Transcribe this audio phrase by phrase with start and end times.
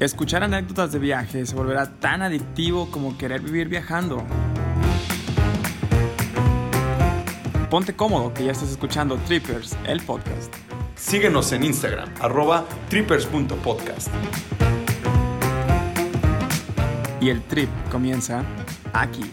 [0.00, 4.24] Escuchar anécdotas de viaje se volverá tan adictivo como querer vivir viajando.
[7.68, 10.54] Ponte cómodo que ya estás escuchando Trippers, el podcast.
[10.94, 14.08] Síguenos en Instagram, arroba trippers.podcast.
[17.20, 18.44] Y el trip comienza
[18.92, 19.28] aquí.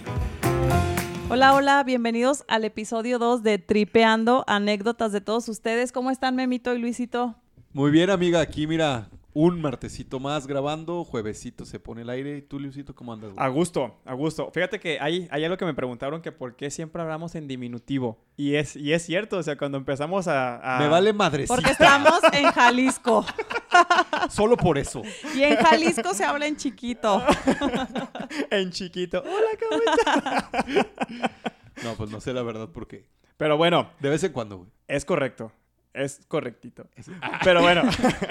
[1.29, 5.91] Hola, hola, bienvenidos al episodio 2 de Tripeando, anécdotas de todos ustedes.
[5.91, 7.35] ¿Cómo están, Memito y Luisito?
[7.71, 8.39] Muy bien, amiga.
[8.39, 11.03] Aquí, mira, un martesito más grabando.
[11.03, 12.37] Juevesito se pone el aire.
[12.37, 13.33] ¿Y tú, Luisito, cómo andas?
[13.33, 13.45] güey?
[13.45, 14.49] A gusto, a gusto.
[14.51, 18.17] Fíjate que hay, hay algo que me preguntaron que por qué siempre hablamos en diminutivo.
[18.37, 20.77] Y es, y es cierto, o sea, cuando empezamos a...
[20.77, 21.53] a- Me vale madrecita.
[21.53, 23.25] Porque estamos en Jalisco.
[24.29, 25.01] Solo por eso.
[25.35, 27.21] Y en Jalisco se habla en chiquito.
[28.51, 29.21] en chiquito.
[29.21, 31.83] Hola, ¿cómo estás?
[31.83, 33.05] No, pues no sé la verdad por qué.
[33.37, 34.69] Pero bueno, De vez en cuando, güey.
[34.87, 35.51] es correcto.
[35.95, 36.85] Es correctito.
[37.43, 37.83] Pero bueno.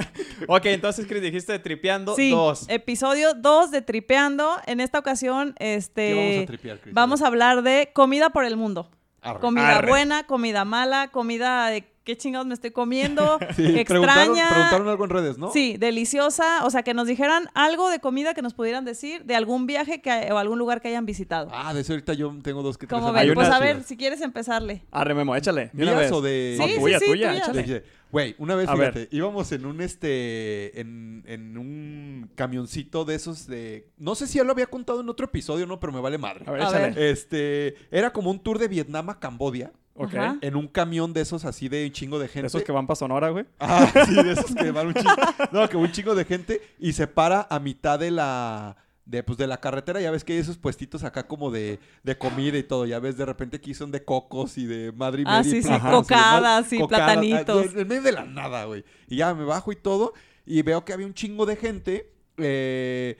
[0.49, 2.67] ok, entonces, Chris, dijiste tripeando Sí, dos.
[2.69, 4.57] episodio 2 de Tripeando.
[4.67, 6.09] En esta ocasión, este...
[6.13, 6.95] ¿Qué vamos a tripear, Chris?
[6.95, 8.91] vamos a hablar de comida por el mundo.
[9.23, 9.41] Arre.
[9.41, 9.89] Comida Arre.
[9.89, 14.49] buena, comida mala, comida de qué chingados me estoy comiendo, Sí, extraña.
[14.51, 15.51] preguntaron algo en redes, ¿no?
[15.53, 16.65] Sí, deliciosa.
[16.65, 20.01] O sea, que nos dijeran algo de comida que nos pudieran decir de algún viaje
[20.01, 21.49] que, o algún lugar que hayan visitado.
[21.53, 22.87] Ah, de eso ahorita yo tengo dos que.
[22.87, 24.83] Como ven, pues a ver, si quieres empezarle.
[24.91, 25.71] Arre, Memo, échale.
[25.73, 26.13] de una ¿Mías vez.
[26.13, 26.57] o de...?
[26.59, 27.61] No, Sí, tuya, sí, sí, tuya, tuya.
[27.63, 27.85] échale.
[28.13, 28.93] Güey, una vez, A ver.
[28.93, 34.39] fíjate, íbamos en un este, en, en un camioncito de esos de, no sé si
[34.39, 36.45] ya lo había contado en otro episodio, no, pero me vale madre.
[36.47, 36.91] A ver, A échale.
[36.91, 36.99] ver.
[36.99, 40.15] Este, era como un tour de Vietnam a Cambodia, Ok.
[40.15, 40.37] Ajá.
[40.41, 42.43] en un camión de esos así de un chingo de gente.
[42.43, 43.47] De esos que van para Sonora, güey.
[43.61, 45.15] Ah, sí, de esos que van un chingo.
[45.53, 49.37] No, que un chingo de gente y se para a mitad de la de pues
[49.37, 52.63] de la carretera, ya ves que hay esos puestitos acá como de, de comida y
[52.63, 55.59] todo, ya ves de repente aquí son de cocos y de madre y Ah, media
[55.59, 56.89] y sí, sí, y cocadas y demás.
[56.89, 57.67] platanitos.
[57.69, 58.83] ah, En medio de la nada, güey.
[59.07, 60.15] Y ya me bajo y todo
[60.47, 63.19] y veo que había un chingo de gente eh,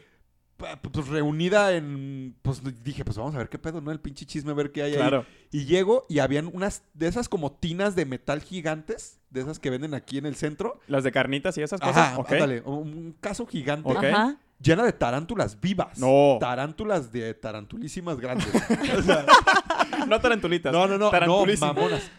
[0.57, 3.91] pues reunida en pues dije, pues vamos a ver qué pedo, ¿no?
[3.91, 4.99] El pinche chisme a ver qué hay ahí.
[4.99, 5.27] Claro.
[5.51, 9.71] Y llego y habían unas de esas como tinas de metal gigantes, de esas que
[9.71, 10.81] venden aquí en el centro.
[10.87, 11.97] Las de carnitas y esas cosas.
[11.97, 12.33] Ajá, ok.
[12.33, 13.91] ándale, un caso gigante.
[13.97, 14.37] Ajá.
[14.61, 15.99] llena de tarántulas vivas.
[15.99, 16.39] No.
[16.41, 18.49] Tarántulas de tarantulísimas grandes.
[18.99, 19.27] O sea,
[20.07, 20.73] No tarantulitas.
[20.73, 22.11] no, no, no, no, mamonas.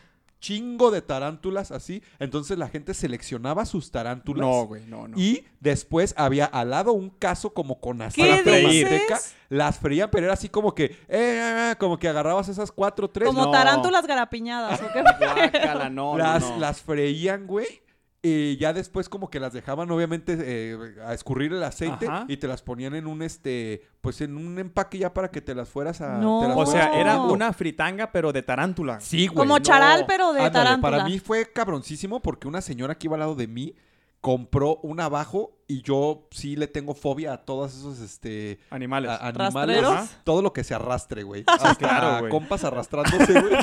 [0.46, 2.04] Chingo de tarántulas así.
[2.20, 4.42] Entonces la gente seleccionaba sus tarántulas.
[4.42, 5.18] No, güey, no, no.
[5.18, 8.84] Y después había al lado un caso como con ¿Qué aceite de freír.
[8.86, 9.16] manteca.
[9.16, 9.36] dices?
[9.50, 13.28] Las freían, pero era así como que, eh, eh, como que agarrabas esas cuatro, tres.
[13.28, 13.50] Como no.
[13.52, 14.82] tarántulas garapiñadas.
[14.84, 15.02] ¿o qué?
[15.20, 16.60] Guácala, no, las, no, no.
[16.60, 17.82] las freían, güey.
[18.28, 22.26] Y ya después como que las dejaban obviamente eh, a escurrir el aceite Ajá.
[22.28, 25.54] y te las ponían en un este, pues en un empaque ya para que te
[25.54, 26.18] las fueras a...
[26.18, 26.40] No.
[26.42, 29.00] te las O fueras sea, era una fritanga, pero de tarántula.
[29.00, 29.38] Sí, güey.
[29.48, 29.64] Como no.
[29.64, 30.92] charal, pero de Ándale, tarántula.
[30.98, 33.76] Para mí fue cabroncísimo porque una señora que iba al lado de mí
[34.22, 39.12] compró un abajo y yo sí le tengo fobia a todos esos este Animales.
[39.12, 39.84] a- animales,
[40.24, 41.44] todo lo que se arrastre, güey.
[41.48, 42.32] Hasta claro, güey.
[42.32, 43.56] compas arrastrándose, güey.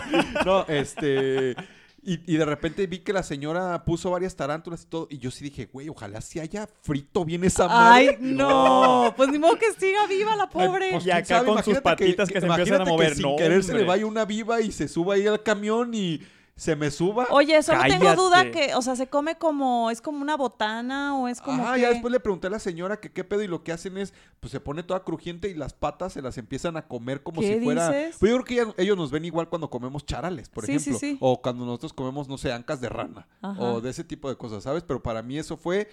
[0.47, 1.57] No, este
[2.05, 5.31] y, y de repente vi que la señora puso varias tarántulas y todo y yo
[5.31, 8.09] sí dije, güey, ojalá si haya frito bien esa madre.
[8.11, 9.15] Ay, no.
[9.17, 10.91] Pues ni modo que siga viva la Ay, pobre.
[10.91, 13.09] pues, Y quién acá sabe, con sus imagínate patitas que se empiezan a mover.
[13.11, 15.95] Que sin No, querer se le vaya una viva y se suba ahí al camión
[15.95, 16.21] y
[16.55, 17.27] se me suba.
[17.31, 18.17] Oye, solo tengo Cállate.
[18.21, 21.75] duda que, o sea, se come como, es como una botana o es como Ah,
[21.75, 21.81] que...
[21.81, 24.13] ya después le pregunté a la señora que qué pedo y lo que hacen es,
[24.39, 27.55] pues se pone toda crujiente y las patas se las empiezan a comer como ¿Qué
[27.59, 27.89] si fuera...
[27.91, 28.17] dices?
[28.21, 30.99] Pues yo creo que ellos nos ven igual cuando comemos charales, por Sí, sí, ejemplo.
[31.01, 31.17] sí.
[31.21, 33.27] O cuando nosotros comemos, no sé, ancas de rana.
[33.41, 33.61] Ajá.
[33.61, 34.83] O de ese tipo de cosas, ¿sabes?
[34.85, 35.89] Pero para mí eso fue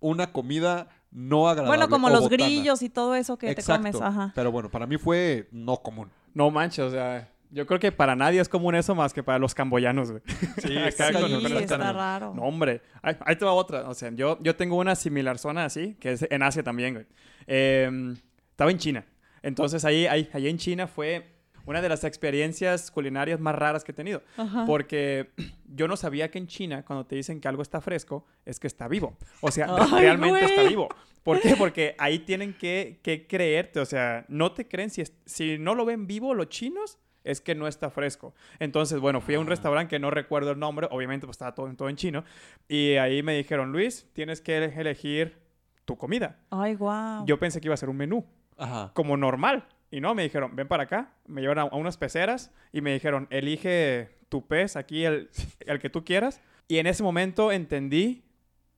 [0.00, 1.68] una comida no agradable.
[1.78, 2.44] Bueno, como o los botana.
[2.44, 3.84] grillos y todo eso que Exacto.
[3.84, 4.32] te comes, ajá.
[4.34, 6.10] Pero bueno, para mí fue no común.
[6.34, 9.38] No manches, o sea, yo creo que para nadie es común eso más que para
[9.38, 10.22] los camboyanos, güey.
[10.58, 12.34] Sí, Acá está con Sí, está raro.
[12.34, 12.82] No, hombre.
[13.02, 13.88] Ahí, ahí te va otra.
[13.88, 17.06] O sea, yo, yo tengo una similar zona así, que es en Asia también, güey.
[17.46, 18.14] Eh,
[18.50, 19.04] estaba en China.
[19.42, 21.30] Entonces ahí, ahí, ahí en China fue
[21.66, 24.22] una de las experiencias culinarias más raras que he tenido.
[24.36, 24.64] Ajá.
[24.66, 25.30] Porque
[25.74, 28.66] yo no sabía que en China, cuando te dicen que algo está fresco, es que
[28.66, 29.16] está vivo.
[29.40, 30.44] O sea, Ay, realmente güey.
[30.44, 30.88] está vivo.
[31.22, 31.56] ¿Por qué?
[31.56, 33.80] Porque ahí tienen que, que creerte.
[33.80, 36.98] O sea, no te creen si, es- si no lo ven vivo los chinos.
[37.24, 38.34] Es que no está fresco.
[38.58, 40.86] Entonces, bueno, fui a un restaurante que no recuerdo el nombre.
[40.90, 42.24] Obviamente, pues estaba todo, todo en chino.
[42.68, 45.38] Y ahí me dijeron, Luis, tienes que elegir
[45.84, 46.38] tu comida.
[46.50, 47.24] Ay, guau.
[47.26, 48.24] Yo pensé que iba a ser un menú
[48.56, 48.92] Ajá.
[48.94, 49.64] como normal.
[49.90, 51.12] Y no, me dijeron, ven para acá.
[51.26, 55.30] Me llevaron a, a unas peceras y me dijeron, elige tu pez aquí, el,
[55.60, 56.40] el que tú quieras.
[56.68, 58.23] Y en ese momento entendí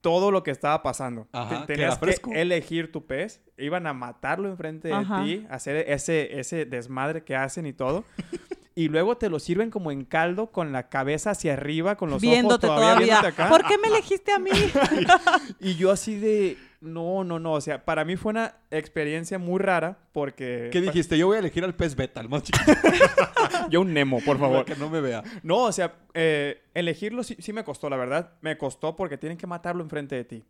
[0.07, 1.27] todo lo que estaba pasando.
[1.33, 3.41] Ajá, que Tenías que elegir tu pez.
[3.57, 5.21] Iban a matarlo enfrente de Ajá.
[5.21, 8.05] ti, hacer ese, ese desmadre que hacen y todo.
[8.77, 12.21] y luego te lo sirven como en caldo con la cabeza hacia arriba, con los
[12.21, 13.21] Viéndote ojos todavía, todavía.
[13.21, 13.49] viéndote acá.
[13.49, 14.51] ¿Por qué me elegiste a mí?
[15.59, 19.57] Y yo así de, no, no, no, o sea, para mí fue una experiencia muy
[19.59, 20.69] rara porque...
[20.71, 21.17] ¿Qué dijiste?
[21.17, 22.71] Yo voy a elegir al pez beta, el más chiquito,
[23.71, 24.65] Yo un Nemo, por para favor.
[24.65, 25.23] que no me vea.
[25.41, 28.33] No, o sea, eh, elegirlo sí, sí me costó, la verdad.
[28.41, 30.45] Me costó porque tienen que matarlo enfrente de ti.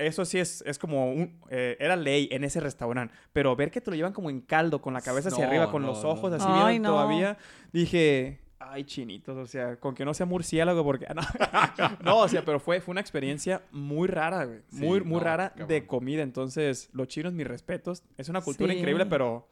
[0.00, 1.38] Eso sí es, es como un...
[1.50, 3.14] eh, era ley en ese restaurante.
[3.32, 5.70] Pero ver que te lo llevan como en caldo, con la cabeza hacia No, arriba,
[5.70, 6.36] con no, los ojos no.
[6.36, 6.90] así Ay, bien no.
[6.90, 7.38] todavía,
[7.72, 8.40] dije...
[8.62, 11.06] Ay, chinitos, o sea, con que no sea murciélago, porque...
[11.14, 11.22] No,
[12.04, 14.60] No, o sea, pero fue, fue una experiencia muy rara, güey.
[14.68, 15.68] Sí, muy, muy no, rara cabrón.
[15.68, 16.22] de comida.
[16.22, 18.02] Entonces, los chinos, mis respetos.
[18.18, 18.78] Es una cultura Sí.
[18.78, 19.48] increíble, pero...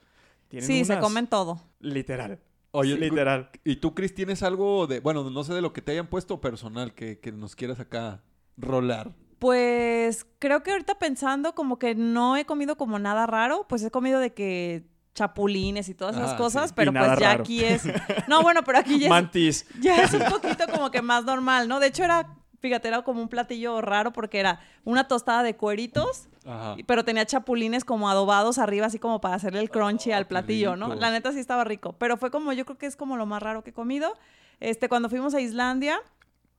[0.49, 1.61] Tienen Sí, se comen todo.
[1.81, 2.39] Literal.
[2.71, 3.49] Oye, literal.
[3.65, 6.41] ¿Y tú, Chris, tienes algo de, bueno, no sé de lo que te hayan puesto
[6.41, 8.23] personal que, que nos quieras acá
[8.59, 9.12] rolar?
[9.38, 13.90] Pues creo que ahorita pensando como que no he comido como nada raro, pues he
[13.90, 16.75] comido de que chapulines y todas esas Ah, cosas, sí.
[16.76, 17.40] pero pues ya raro.
[17.43, 17.82] aquí es...
[18.29, 19.67] No, bueno, pero aquí ya es, Mantis.
[19.81, 21.81] ya es un poquito como que más normal, ¿no?
[21.81, 26.29] De hecho era, fíjate, era como un platillo raro porque era una tostada de cueritos,
[26.46, 26.76] Ajá.
[26.87, 30.76] pero tenía chapulines como adobados arriba, así como para hacerle el crunchy Oh, al platillo,
[30.76, 30.94] ¿no?
[30.94, 33.43] La neta sí estaba rico, pero fue como, yo creo que es como lo más
[33.43, 34.14] raro que he comido.
[34.61, 35.99] Este, cuando fuimos a Islandia,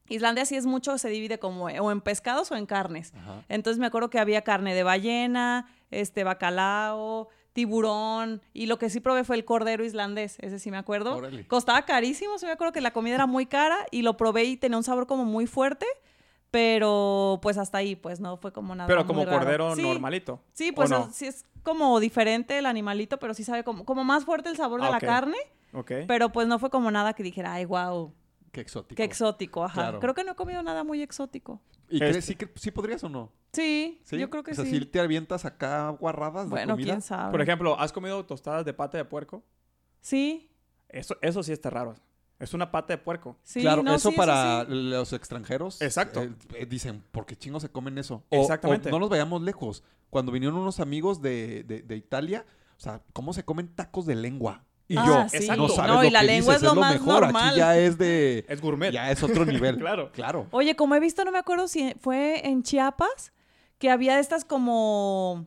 [0.10, 3.14] Islandia sí es mucho, se divide como o en pescados o en carnes.
[3.16, 3.44] Ajá.
[3.48, 9.00] Entonces me acuerdo que había carne de ballena, este bacalao, tiburón y lo que sí
[9.00, 11.16] probé fue el cordero islandés, ese sí me acuerdo.
[11.18, 11.48] Órale.
[11.48, 14.58] Costaba carísimo, sí me acuerdo que la comida era muy cara y lo probé y
[14.58, 15.86] tenía un sabor como muy fuerte,
[16.52, 19.38] pero pues hasta ahí pues no fue como nada Pero muy como raro.
[19.40, 20.42] cordero Sí, normalito.
[20.54, 21.10] Sí, ¿o pues no?
[21.12, 24.82] sí es como diferente el animalito, pero sí sabe como, como más fuerte el sabor
[24.82, 25.38] de Ah, la carne,
[25.74, 25.92] Ok.
[26.08, 28.14] pero pues no fue como nada que dijera, ay, wow,
[28.52, 28.96] Qué exótico.
[28.98, 29.74] qué exótico, ajá.
[29.74, 30.00] Claro.
[30.00, 31.62] Creo que no he comido nada muy exótico.
[31.90, 33.32] ¿Y Este- crees sí, que sí podrías o no?
[33.54, 34.18] Sí, ¿Sí?
[34.18, 34.80] yo creo que o sea, sí.
[34.80, 36.86] si te avientas acá guarradas de Bueno, comida.
[36.94, 37.32] quién sabe.
[37.32, 39.44] Por ejemplo, ¿has comido tostadas de pata de puerco?
[40.02, 40.46] Sí,
[40.90, 41.96] Eso, eso sí está raro.
[42.40, 43.38] Es una pata de puerco.
[43.44, 44.72] sí, claro, no, eso sí, para sí.
[44.72, 45.82] los extranjeros.
[45.82, 46.24] Exacto.
[46.24, 48.24] eh, eh, dicen, ¿por qué chingos se comen eso?
[48.30, 48.88] O- Exactamente.
[48.90, 49.84] o no nos vayamos lejos.
[50.10, 52.46] Cuando vinieron unos amigos de, de- de Italia,
[52.78, 54.64] o sea, ¿cómo se comen tacos de lengua?
[54.92, 55.38] Y Ah, yo, sí.
[55.38, 55.62] exacto.
[55.62, 57.22] no sabes No, lo y la que lengua dices, es lo lo más mejor.
[57.22, 57.50] normal.
[57.50, 58.44] Aquí ya es de...
[58.50, 58.92] Es gourmet.
[58.92, 59.78] Ya es otro nivel.
[59.78, 60.12] Claro.
[60.12, 60.48] Claro.
[60.52, 63.32] Oye, como he visto, no me acuerdo si fue en Chiapas,
[63.78, 65.46] que había estas como,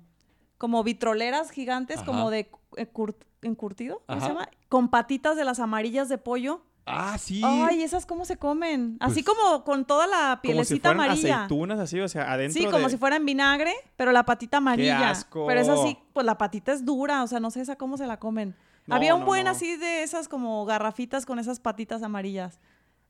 [0.59, 2.07] como vitroleras gigantes, Ajá.
[2.07, 4.49] como de eh, cur- encurtido, ¿cómo se llama?
[4.69, 6.63] Con patitas de las amarillas de pollo.
[6.87, 7.43] Ah, sí.
[7.45, 8.97] Ay, esas cómo se comen.
[9.01, 11.35] Así Pues, como con toda la Como si pielecita fueran amarilla.
[11.45, 14.59] aceitunas así, o sea, adentro Sí, como de- si fuera en vinagre, pero la patita
[14.59, 15.11] amarilla.
[15.11, 15.47] asco!
[15.49, 18.07] Pero esa sí, pues la patita es dura, o sea, no sé esa cómo se
[18.07, 18.55] la comen.
[18.87, 19.51] No, Había un no, buen no.
[19.51, 22.61] así de esas como garrafitas con esas patitas amarillas.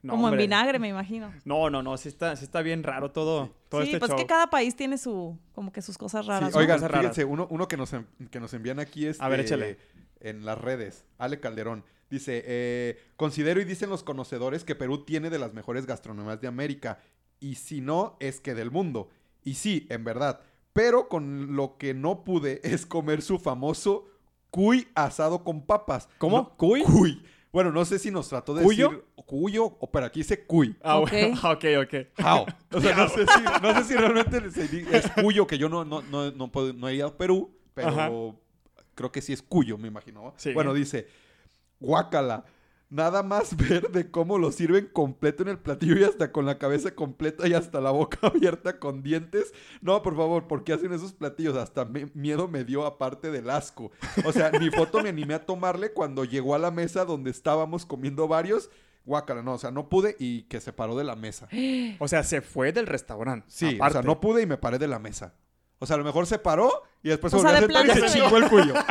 [0.03, 0.43] No, como hombre.
[0.43, 1.33] en vinagre, me imagino.
[1.45, 1.97] No, no, no.
[1.97, 4.19] Sí está, sí está bien raro todo, todo sí, este pues show.
[4.19, 6.53] que cada país tiene su, como que sus cosas Sí, raras.
[6.53, 6.59] ¿no?
[6.59, 7.11] oigan, Cosas raras.
[7.15, 7.95] fíjense, uno, uno que, nos,
[8.31, 9.79] que nos envían aquí es A ver, échale.
[10.21, 11.85] en las redes, Ale Calderón.
[12.11, 16.49] Dice, eh, considero y dicen los conocedores que Perú tiene de las mejores gastronomías de
[16.49, 16.99] América.
[17.41, 19.09] Y si no, es que del mundo.
[19.45, 20.41] Y sí, en verdad.
[20.73, 24.07] Pero con lo que no pude es comer su famoso
[24.53, 26.09] cuy asado con papas.
[26.19, 26.37] ¿Cómo?
[26.37, 26.83] No, ¿Cuy?
[26.85, 27.21] Cuy.
[27.53, 28.89] Bueno, no sé si nos trató de ¿Cuyo?
[28.91, 30.77] decir cuyo, o pero aquí dice cuy.
[30.83, 31.39] Ah, bueno.
[31.43, 31.95] ok, ok.
[32.25, 32.47] How.
[32.73, 34.43] O sea, no sé si, no sé si realmente
[34.93, 37.89] es cuyo, que yo no, no, no, no, puedo- no he ido a Perú, pero
[37.89, 38.11] Ajá.
[38.95, 40.35] creo que sí es cuyo, me imagino.
[40.37, 40.53] Sí.
[40.53, 41.07] Bueno, dice,
[41.81, 42.45] guácala.
[42.93, 46.59] Nada más ver de cómo lo sirven completo en el platillo y hasta con la
[46.59, 49.55] cabeza completa y hasta la boca abierta con dientes.
[49.81, 51.57] No, por favor, ¿por qué hacen esos platillos?
[51.57, 53.93] Hasta me- miedo me dio aparte del asco.
[54.27, 57.87] O sea, ni foto me animé a tomarle cuando llegó a la mesa donde estábamos
[57.87, 58.69] comiendo varios.
[59.07, 61.49] Guácala, no, o sea, no pude y que se paró de la mesa.
[61.99, 63.47] O sea, se fue del restaurante.
[63.49, 63.99] Sí, aparte.
[63.99, 65.35] o sea, no pude y me paré de la mesa.
[65.79, 66.71] O sea, a lo mejor se paró
[67.03, 68.75] y después O se volvió a sentar y se chingó el cuello.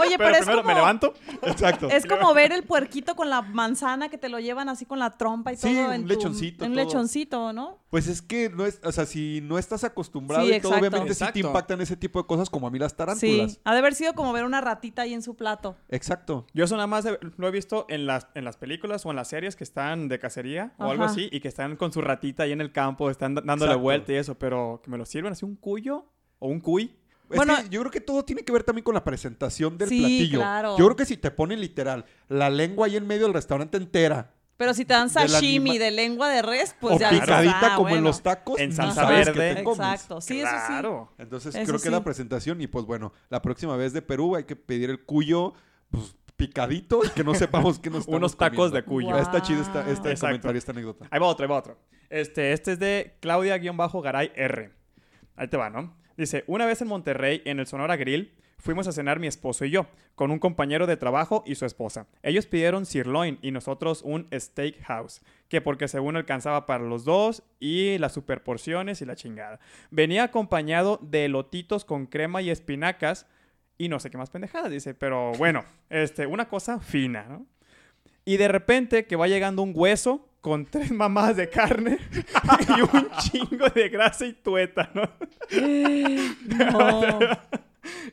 [0.00, 1.14] Oye, Pero, pero, es primero como, me levanto.
[1.42, 1.88] Exacto.
[1.90, 5.10] es como ver el puerquito con la manzana que te lo llevan así con la
[5.16, 5.86] trompa y Sí, todo.
[5.88, 7.78] un en tu- lechoncito, Un lechoncito, ¿no?
[7.90, 10.78] Pues es que no es, o sea, si no estás acostumbrado Sí, y todo, exacto.
[10.96, 13.52] obviamente sí te impactan ese tipo de cosas como a mí las tarántulas.
[13.52, 13.60] Sí.
[13.64, 15.76] Ha de haber sido como ver una ratita ahí en su plato.
[15.88, 16.46] Exacto.
[16.52, 19.28] Yo eso nada más lo he visto en las, en las películas o en las
[19.28, 22.52] series que están de cacería o algo así y que están con su ratita ahí
[22.52, 23.78] en el campo, están dándole Exacto.
[23.80, 26.06] vuelta y eso, pero que me lo sirven así un cuyo
[26.38, 26.94] o un cuy.
[27.30, 29.88] Es Bueno- que yo creo que todo tiene que ver también con la presentación del
[29.90, 30.38] Sí, platillo.
[30.38, 30.78] claro.
[30.78, 34.32] Yo creo que si te ponen literal la lengua ahí en medio del restaurante entera
[34.56, 37.90] Pero si te dan sashimi de lengua de res, pues o ya picadita ah, como
[37.90, 39.54] en los tacos, En salsa verde.
[39.56, 39.78] te comes.
[39.78, 40.66] Exacto, sí, eso sí.
[40.66, 41.12] claro.
[41.18, 41.90] Entonces Eso creo que sí.
[41.90, 45.52] la presentación y pues bueno, la próxima vez de Perú hay que pedir el cuyo
[45.90, 48.76] pues picadito y que no sepamos qué nos Unos tacos comiendo.
[48.76, 49.08] de cuyo.
[49.10, 49.20] Guau.
[49.22, 50.26] Está chido esta, este Exacto.
[50.26, 51.06] comentario, esta anécdota.
[51.10, 51.78] Ahí va otro, ahí va otro.
[52.10, 54.70] Este, este es de Claudia-Garay R.
[55.36, 55.94] Ahí te va, ¿no?
[56.18, 59.70] Dice, una vez en Monterrey, en el Sonora Grill, Fuimos a cenar mi esposo y
[59.70, 62.08] yo, con un compañero de trabajo y su esposa.
[62.24, 67.98] Ellos pidieron sirloin y nosotros un steakhouse, que porque según alcanzaba para los dos y
[67.98, 69.60] las superporciones y la chingada.
[69.92, 73.26] Venía acompañado de lotitos con crema y espinacas
[73.78, 77.46] y no sé qué más pendejada, dice, pero bueno, este, una cosa fina, ¿no?
[78.24, 81.98] Y de repente que va llegando un hueso con tres mamadas de carne
[82.76, 85.08] y un chingo de grasa y tueta, ¿no?
[86.56, 87.18] No.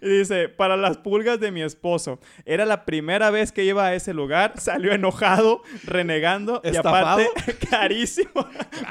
[0.01, 2.19] Y dice, para las pulgas de mi esposo.
[2.45, 4.53] Era la primera vez que iba a ese lugar.
[4.57, 6.61] Salió enojado, renegando.
[6.63, 7.21] ¿Estafado?
[7.21, 8.47] Y aparte, carísimo.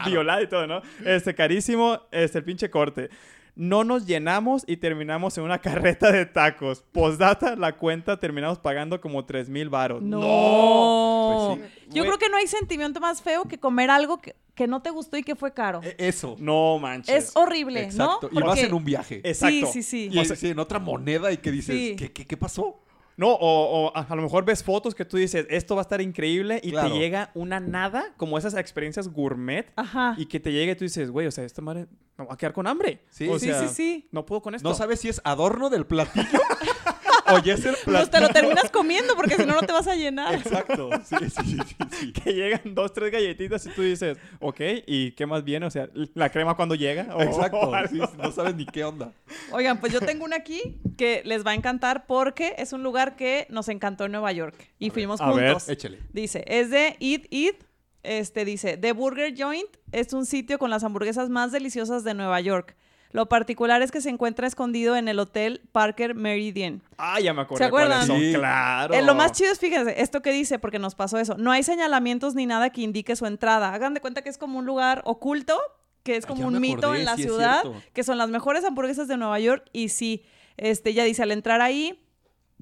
[0.07, 0.83] Violado y todo, ¿no?
[1.05, 3.11] Este, carísimo, este, el pinche corte.
[3.57, 6.85] No nos llenamos y terminamos en una carreta de tacos.
[6.93, 10.03] Postdata, la cuenta terminamos pagando como 3 mil varos.
[10.03, 11.57] No.
[11.59, 14.83] Pues Yo creo que no hay sentimiento más feo que comer algo que, que no
[14.83, 15.81] te gustó y que fue caro.
[15.83, 16.37] E- Eso.
[16.39, 17.29] No manches.
[17.31, 18.29] es horrible, Exacto.
[18.33, 18.39] ¿no?
[18.39, 19.21] Y vas Porque- en un viaje.
[19.25, 19.67] Exacto.
[19.67, 20.19] Sí, sí, sí.
[20.19, 21.97] Y sí, en otra moneda y que dices, Sí.
[21.97, 22.81] ¿qué, qué, qué pasó?
[23.17, 25.85] No, o, o a, a lo mejor ves fotos que tú dices, esto va a
[25.85, 26.93] estar increíble y Claro.
[26.93, 30.15] te llega una nada, como esas experiencias gourmet, Ajá.
[30.19, 31.87] y que te llegue y tú dices, güey, o sea, esta madre
[32.19, 33.01] me va a quedar con hambre.
[33.11, 34.09] Sí, O Sí, sea, sí, sí.
[34.11, 34.69] No puedo con esto.
[34.69, 36.27] No sabes si es adorno del platillo
[37.27, 38.11] o ya es el Pues platillo.
[38.11, 40.35] te lo terminas comiendo porque si no, no te vas a llenar.
[40.35, 40.91] Exacto.
[41.05, 42.13] Sí, sí, sí, sí, sí.
[42.13, 45.67] Que llegan dos, tres galletitas y tú dices, ok, ¿y qué más viene?
[45.67, 47.15] O sea, la crema cuando llega.
[47.15, 47.59] O- Exacto.
[47.71, 49.13] o sí, no sabes ni qué onda.
[49.53, 53.17] Oigan, pues yo tengo una aquí que les va a encantar porque es un lugar
[53.17, 55.69] que nos encantó en Nueva York y fuimos a ver, juntos.
[55.69, 55.99] Échale.
[56.13, 57.57] Dice, es de Eat Eat.
[58.03, 62.39] Este dice, The Burger Joint es un sitio con las hamburguesas más deliciosas de Nueva
[62.43, 62.77] York.
[63.15, 66.83] Lo particular es que se encuentra escondido en el hotel Parker Meridian.
[66.99, 67.59] Ah, ya me acordé.
[67.59, 68.05] ¿Se acuerdan?
[68.05, 68.19] cuáles son.
[68.19, 68.33] Sí.
[68.35, 68.93] Claro.
[68.93, 71.37] Eh, lo más chido es, fíjense, esto que dice, porque nos pasó eso.
[71.39, 73.73] No hay señalamientos ni nada que indique su entrada.
[73.73, 75.57] Hagan de cuenta que es como un lugar oculto,
[76.03, 79.17] que es como un mito en la sí ciudad, que son las mejores hamburguesas de
[79.17, 79.65] Nueva York.
[79.73, 80.25] Y sí,
[80.57, 82.05] este, ya dice, al entrar ahí,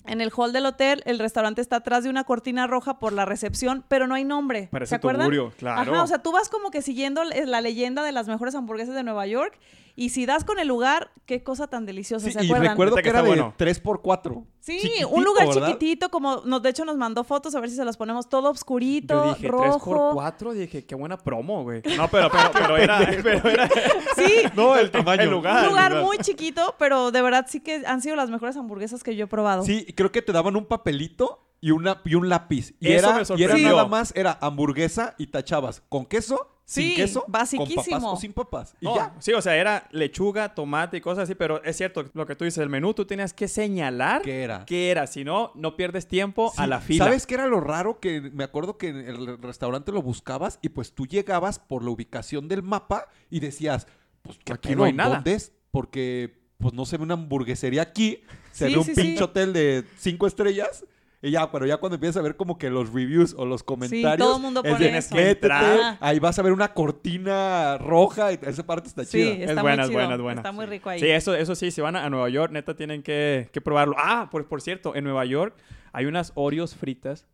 [0.05, 3.25] en el hall del hotel, el restaurante está atrás de una cortina roja por la
[3.25, 4.69] recepción, pero no hay nombre.
[4.71, 5.29] Parece ¿Se acuerdan?
[5.29, 5.93] tugurio, claro.
[5.93, 9.03] Ajá, o sea, tú vas como que siguiendo la leyenda de las mejores hamburguesas de
[9.03, 9.59] Nueva York.
[9.95, 12.71] Y si das con el lugar, qué cosa tan deliciosa, Sí, ¿se y acuerdan?
[12.71, 13.55] recuerdo Neta que que era de bueno.
[13.59, 14.45] 3x4.
[14.61, 15.67] Sí, Chiquitito, un lugar ¿verdad?
[15.67, 18.49] chiquitito, como nos, de hecho nos mandó fotos, a ver si se las ponemos todo
[18.49, 20.13] obscurito, Yo dije, rojo.
[20.15, 21.83] 3x4, dije, qué buena promo, güey.
[21.97, 23.69] No, pero, pero, pero era, pero era
[24.17, 25.23] Sí, No, el tamaño.
[25.23, 25.63] el lugar.
[25.65, 29.15] un lugar muy chiquito, pero de verdad sí que han sido las mejores hamburguesas que
[29.17, 29.63] yo he probado.
[29.65, 32.75] Sí, y creo que te daban un papelito y, una, y un lápiz.
[32.81, 35.83] Y, Eso era, me y era nada más, era hamburguesa y tachabas.
[35.89, 36.49] ¿Con queso?
[36.73, 37.23] ¿Sin Sí, queso?
[37.25, 37.85] ¿Con basiquísimo.
[37.85, 38.75] papas o sin papas?
[38.81, 39.15] Y No, ya.
[39.19, 42.45] Sí, o sea, era lechuga, tomate y cosas así, pero es cierto lo que tú
[42.47, 44.65] dices, el menú tú tenías que señalar ¿Qué era?
[44.65, 47.05] qué era, si no, no pierdes tiempo a la fila.
[47.05, 48.01] ¿Sabes qué era lo raro?
[48.01, 51.91] Que me acuerdo que en el restaurante lo buscabas y pues tú llegabas por la
[51.91, 53.87] ubicación del mapa y decías,
[54.23, 55.17] pues ¿qué Aquí no hay nada.
[55.17, 55.53] ¿Dónde es?
[55.71, 59.53] Porque pues no se ve una hamburguesería aquí, se Sí, ve un sí, pinche hotel
[59.53, 60.85] de cinco estrellas.
[61.25, 64.17] Y ya, pero ya cuando empiezas a ver como que los reviews o los comentarios,
[64.19, 65.15] todo el mundo es pone de, eso.
[65.15, 65.97] "Métete, Entrar.
[66.01, 69.31] ahí vas a ver una cortina roja y esa parte está Sí, chida.
[69.35, 70.41] está es muy buena, es buena, es buena.
[70.41, 70.99] Está muy rico ahí.
[70.99, 73.95] Sí, eso, eso sí, si van a, a Nueva York, neta, tienen que, que probarlo.
[73.99, 75.55] Ah, por, por cierto, en Nueva York
[75.93, 77.25] hay unas Oreos fritas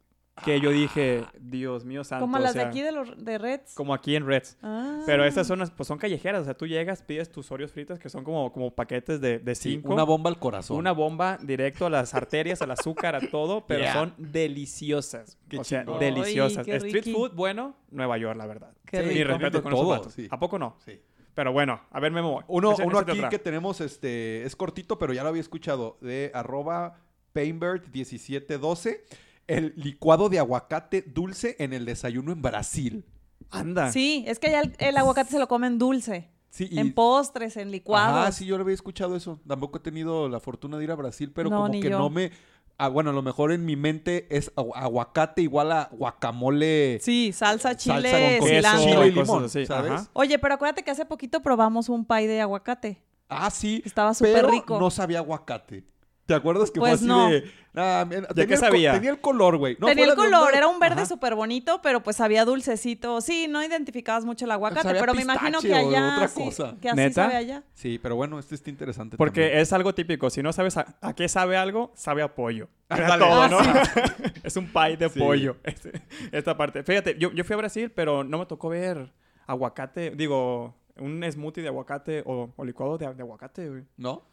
[0.45, 2.23] que yo dije, Dios mío santo.
[2.25, 3.75] Como o las sea, de aquí de los de Reds.
[3.75, 4.57] Como aquí en Reds.
[4.63, 5.01] Ah.
[5.07, 7.99] Pero estas son, las- pues son callejeras, o sea, tú llegas, pides tus Oreos fritas
[7.99, 9.93] que son como, como paquetes de, de Sí, cinco.
[9.93, 10.77] una bomba al corazón.
[10.77, 13.93] Una bomba directo a las arterias, al azúcar, a todo, pero Yeah.
[13.95, 15.39] son deliciosas.
[15.49, 15.99] Qué o sea, chingón.
[16.01, 16.67] deliciosas.
[16.67, 18.73] Ay, Street food, bueno, Nueva York, la verdad.
[18.85, 19.29] Qué Mi rico.
[19.39, 20.29] respeto con todo, esos sí.
[20.31, 20.77] ¿A poco no?
[20.85, 21.01] Sí.
[21.35, 22.43] Pero bueno, a ver, Memo.
[22.49, 26.33] Uno, uno échate aquí que tenemos, este, es cortito, pero ya lo había escuchado, de
[26.35, 26.97] arroba
[27.33, 29.01] painbird1712,
[29.49, 33.05] el licuado de aguacate dulce en el desayuno en Brasil.
[33.51, 33.91] Anda.
[33.93, 36.29] Sí, es que allá el, el aguacate se lo comen dulce.
[36.51, 38.17] Sí, y- En postres, en licuados.
[38.19, 39.41] Ajá, sí, yo lo había escuchado eso.
[39.47, 41.99] Tampoco he tenido la fortuna de ir a Brasil, pero No, como ni que yo.
[41.99, 42.31] no me...
[42.79, 46.99] ah, bueno, a lo mejor en mi mente es agu- aguacate igual a guacamole.
[47.01, 48.85] Sí, salsa, chile, salsa con queso, cilantro.
[48.85, 49.93] chile y limón, así, ¿sabes?
[49.93, 50.11] ajá.
[50.13, 53.03] Oye, pero acuérdate que hace poquito probamos un pie de aguacate.
[53.29, 53.83] Ah, sí.
[53.85, 54.79] Estaba súper pero rico.
[54.81, 55.85] no sabía aguacate.
[56.29, 57.31] ¿Te acuerdas que Pues fue así no.
[57.31, 57.51] de...
[57.75, 58.93] ah, tenía qué sabía?
[58.93, 59.79] tenía el color, güey.
[59.81, 63.23] No, Tenía el de color, era un verde súper bonito, pero pues había dulcecito.
[63.23, 66.17] Sí, no identificabas mucho el aguacate, Sabía pero me imagino que allá.
[66.17, 66.77] otra sí, cosa.
[66.83, 67.15] que así ¿Neta?
[67.25, 67.63] sabe allá.
[67.73, 69.61] Sí, pero bueno, este está interesante Porque también.
[69.63, 70.29] es algo típico.
[70.29, 72.69] Si no sabes a, a qué sabe algo, sabe a pollo.
[72.91, 73.25] Ándale.
[73.25, 73.59] todo, Ah, ¿no?
[74.45, 75.19] es un pie de Sí.
[75.19, 75.57] pollo.
[75.65, 76.83] este- esta parte.
[76.83, 79.13] Fíjate, yo, yo fui a Brasil, pero no me tocó ver
[79.47, 80.11] aguacate.
[80.11, 83.85] Digo, un smoothie de aguacate o, o licuado de, de aguacate, güey.
[83.97, 84.25] ¿No?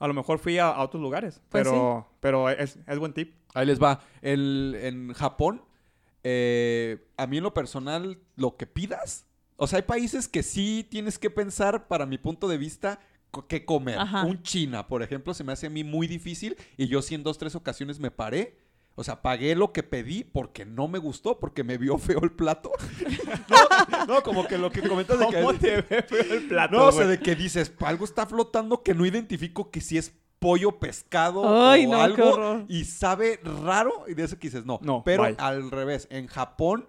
[0.00, 1.40] A lo mejor fui a, a otros lugares.
[1.48, 3.34] Pues pero pero es, es buen tip.
[3.54, 4.00] Ahí les va.
[4.22, 5.62] El, en Japón,
[6.24, 9.26] eh, a mí en lo personal, lo que pidas.
[9.56, 12.98] O sea, hay países que sí tienes que pensar, para mi punto de vista,
[13.48, 13.98] qué comer.
[13.98, 14.24] Ajá.
[14.24, 17.22] Un china, por ejemplo, se me hace a mí muy difícil y yo sí en
[17.22, 18.56] dos, tres ocasiones me paré.
[18.96, 22.32] O sea, pagué lo que pedí porque no me gustó, porque me vio feo el
[22.32, 22.70] plato.
[23.48, 25.36] no, no, como que lo que comentas de que...
[25.36, 28.82] ¿Cómo te ve feo el plato, No, o sea, de que dices, algo está flotando
[28.82, 34.04] que no identifico que si es pollo, pescado Ay, o no, algo y sabe raro
[34.08, 34.80] y de eso que dices, no.
[34.82, 36.88] No, pero al revés, en Japón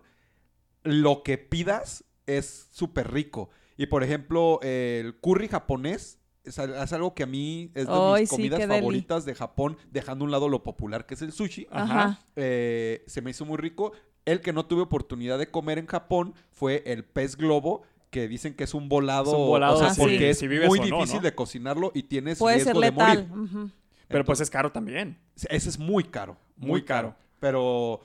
[0.83, 3.49] lo que pidas es súper rico.
[3.77, 7.93] Y por ejemplo, el curry japonés es, al- es algo que a mí es de
[8.19, 8.73] mis sí, comidas deli.
[8.73, 11.67] favoritas de Japón, dejando a un lado lo popular que es el sushi.
[11.71, 12.19] Ajá.
[12.35, 13.91] Eh, se me hizo muy rico.
[14.25, 17.81] El que no tuve oportunidad de comer en Japón fue el pez globo,
[18.11, 20.01] que dicen que es un volado, Es un volado, o sea, Ah, sí.
[20.01, 21.21] porque es si vives muy o no, difícil ¿no?
[21.23, 23.71] de cocinarlo y tienes Puede ser riesgo de morir.
[24.07, 25.17] Pero pues es caro también.
[25.49, 27.09] Ese es muy caro, muy, Muy caro.
[27.09, 27.21] caro.
[27.39, 28.01] Pero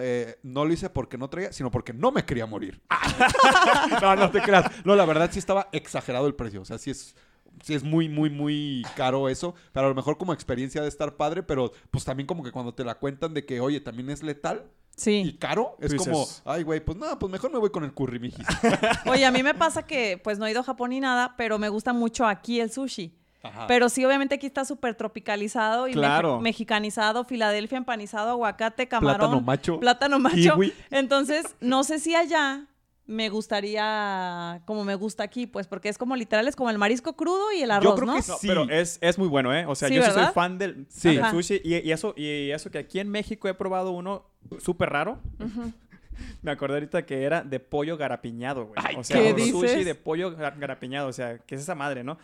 [0.00, 2.80] eh, no lo hice porque no traía, sino porque no me quería morir.
[4.00, 4.70] no, no te creas.
[4.84, 6.62] No, la verdad sí estaba exagerado el precio.
[6.62, 7.14] O sea, sí es,
[7.62, 9.54] sí es muy, muy, muy caro eso.
[9.72, 12.74] Pero a lo mejor como experiencia de estar padre, pero pues también como que cuando
[12.74, 14.64] te la cuentan de que, oye, también es letal
[14.96, 15.36] y Sí.
[15.40, 18.46] caro, es como, ay, güey, pues nada, pues mejor me voy con el curry, mijis.
[19.06, 21.58] Oye, a mí me pasa que pues no he ido a Japón ni nada, pero
[21.58, 23.12] me gusta mucho aquí el sushi.
[23.42, 23.66] Ajá.
[23.66, 26.40] Pero sí, obviamente aquí está súper tropicalizado y Claro.
[26.40, 29.18] mexicanizado, Filadelfia empanizado, aguacate, camarón.
[29.18, 29.80] Plátano macho.
[29.80, 30.54] Plátano macho.
[30.54, 30.72] kiwi.
[30.90, 32.66] Entonces, no sé si allá
[33.06, 37.14] me gustaría como me gusta aquí, pues, porque es como literal, es como el marisco
[37.16, 38.14] crudo y el arroz, creo ¿no?
[38.16, 39.66] que pero es, es muy bueno, ¿eh?
[39.66, 41.08] O sea, Sí, yo sí soy fan del, Sí.
[41.10, 41.30] del Ajá.
[41.32, 41.60] sushi.
[41.64, 44.24] Y, y eso, y eso que aquí en México he probado uno
[44.58, 45.18] súper raro.
[46.42, 48.78] Me acordé ahorita que era de pollo garapiñado, güey.
[48.96, 49.84] O sea, ¿qué un sushi dices?
[49.84, 51.08] de pollo gar- garapiñado.
[51.08, 52.18] O sea, ¿qué es esa madre, no?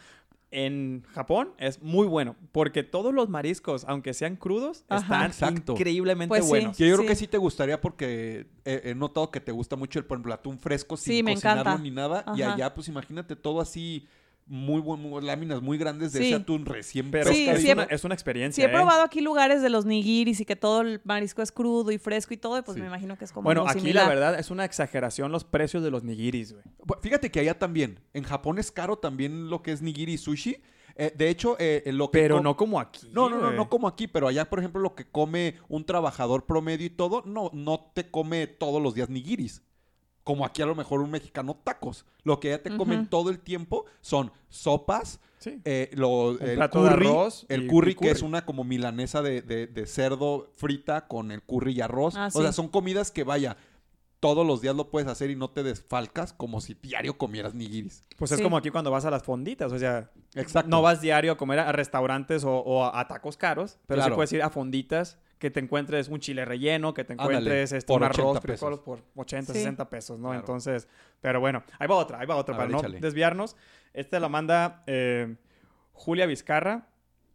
[0.53, 2.35] En Japón es muy bueno.
[2.51, 5.03] Porque todos los mariscos, aunque sean crudos, Ajá.
[5.27, 5.73] están Exacto.
[5.75, 6.51] increíblemente Pues sí.
[6.51, 6.77] buenos.
[6.77, 7.09] Que yo creo Sí.
[7.09, 10.35] que sí te gustaría porque he, he notado que te gusta mucho el, por ejemplo,
[10.35, 12.25] atún fresco sin Sí, me cocinarlo ni nada.
[12.37, 14.09] Y allá, pues imagínate todo así,
[14.51, 16.27] muy buen, muy- láminas muy grandes de Sí.
[16.27, 18.75] ese atún recién Pero Sí, es, una, es una experiencia, Sí, he ¿eh?
[18.75, 22.35] probado aquí lugares de los nigiris y que todo el marisco es crudo y fresco
[22.35, 22.81] y todo, y pues Sí.
[22.81, 24.05] me imagino que es como Bueno, aquí similar.
[24.05, 26.65] la verdad es una exageración los precios de los nigiris, güey.
[27.01, 28.01] Fíjate que allá también.
[28.13, 30.57] En Japón es caro también lo que es nigiri y sushi.
[30.97, 33.09] Eh, de hecho, eh, eh, lo que Pero no como aquí.
[33.13, 36.45] No, no, no, no como aquí, pero allá, por ejemplo, lo que come un trabajador
[36.45, 39.63] promedio y todo, no, no te come todos los días nigiris.
[40.25, 42.05] Como aquí a lo mejor un mexicano tacos.
[42.25, 45.61] Lo que allá te comen todo el tiempo son sopas, Sí.
[45.65, 48.29] eh, lo- el plato de curry, arroz el curry, que es curry.
[48.29, 52.15] una como milanesa de, de- de cerdo frita con el curry y arroz.
[52.17, 52.57] Ah, O sea, sí.
[52.57, 53.57] son comidas que vaya,
[54.21, 58.03] todos los días lo puedes hacer y no te desfalcas como si diario comieras nigiris.
[58.19, 58.43] Pues es Sí.
[58.43, 60.69] como aquí cuando vas a las fonditas, o sea, Exacto.
[60.69, 64.17] no vas diario a comer a restaurantes o, o a, tacos caros, pero sí Claro.
[64.17, 68.03] puedes ir a fonditas que te encuentres un chile relleno, que te encuentres este, por
[68.03, 68.79] un arroz, 80 pesos.
[68.81, 69.59] por 80, Sí.
[69.59, 70.29] 60 pesos, ¿no?
[70.29, 70.41] Claro.
[70.41, 70.87] Entonces,
[71.21, 73.01] pero bueno, ahí va otra, ahí va otra, A para ver, no échale.
[73.01, 73.57] desviarnos.
[73.93, 75.35] Esta la manda eh,
[75.93, 76.87] Julia Vizcarra,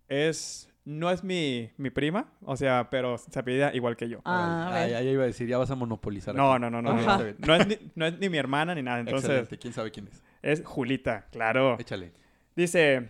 [0.07, 0.69] es...
[0.87, 4.21] No es mi, mi prima, o sea, pero se apellida igual que yo.
[4.23, 4.97] Ah, a Ay, ver.
[4.97, 6.35] ay, iba a decir, ya vas a monopolizar.
[6.35, 6.61] No, aquí.
[6.61, 6.91] no, no, no.
[6.91, 7.35] Ok, No, está bien.
[7.39, 8.99] no es ni, no es ni mi hermana ni nada.
[8.99, 10.21] Entonces, Excelente, quién sabe quién es.
[10.43, 11.75] es Julita, claro.
[11.79, 12.13] Échale.
[12.55, 13.09] Dice,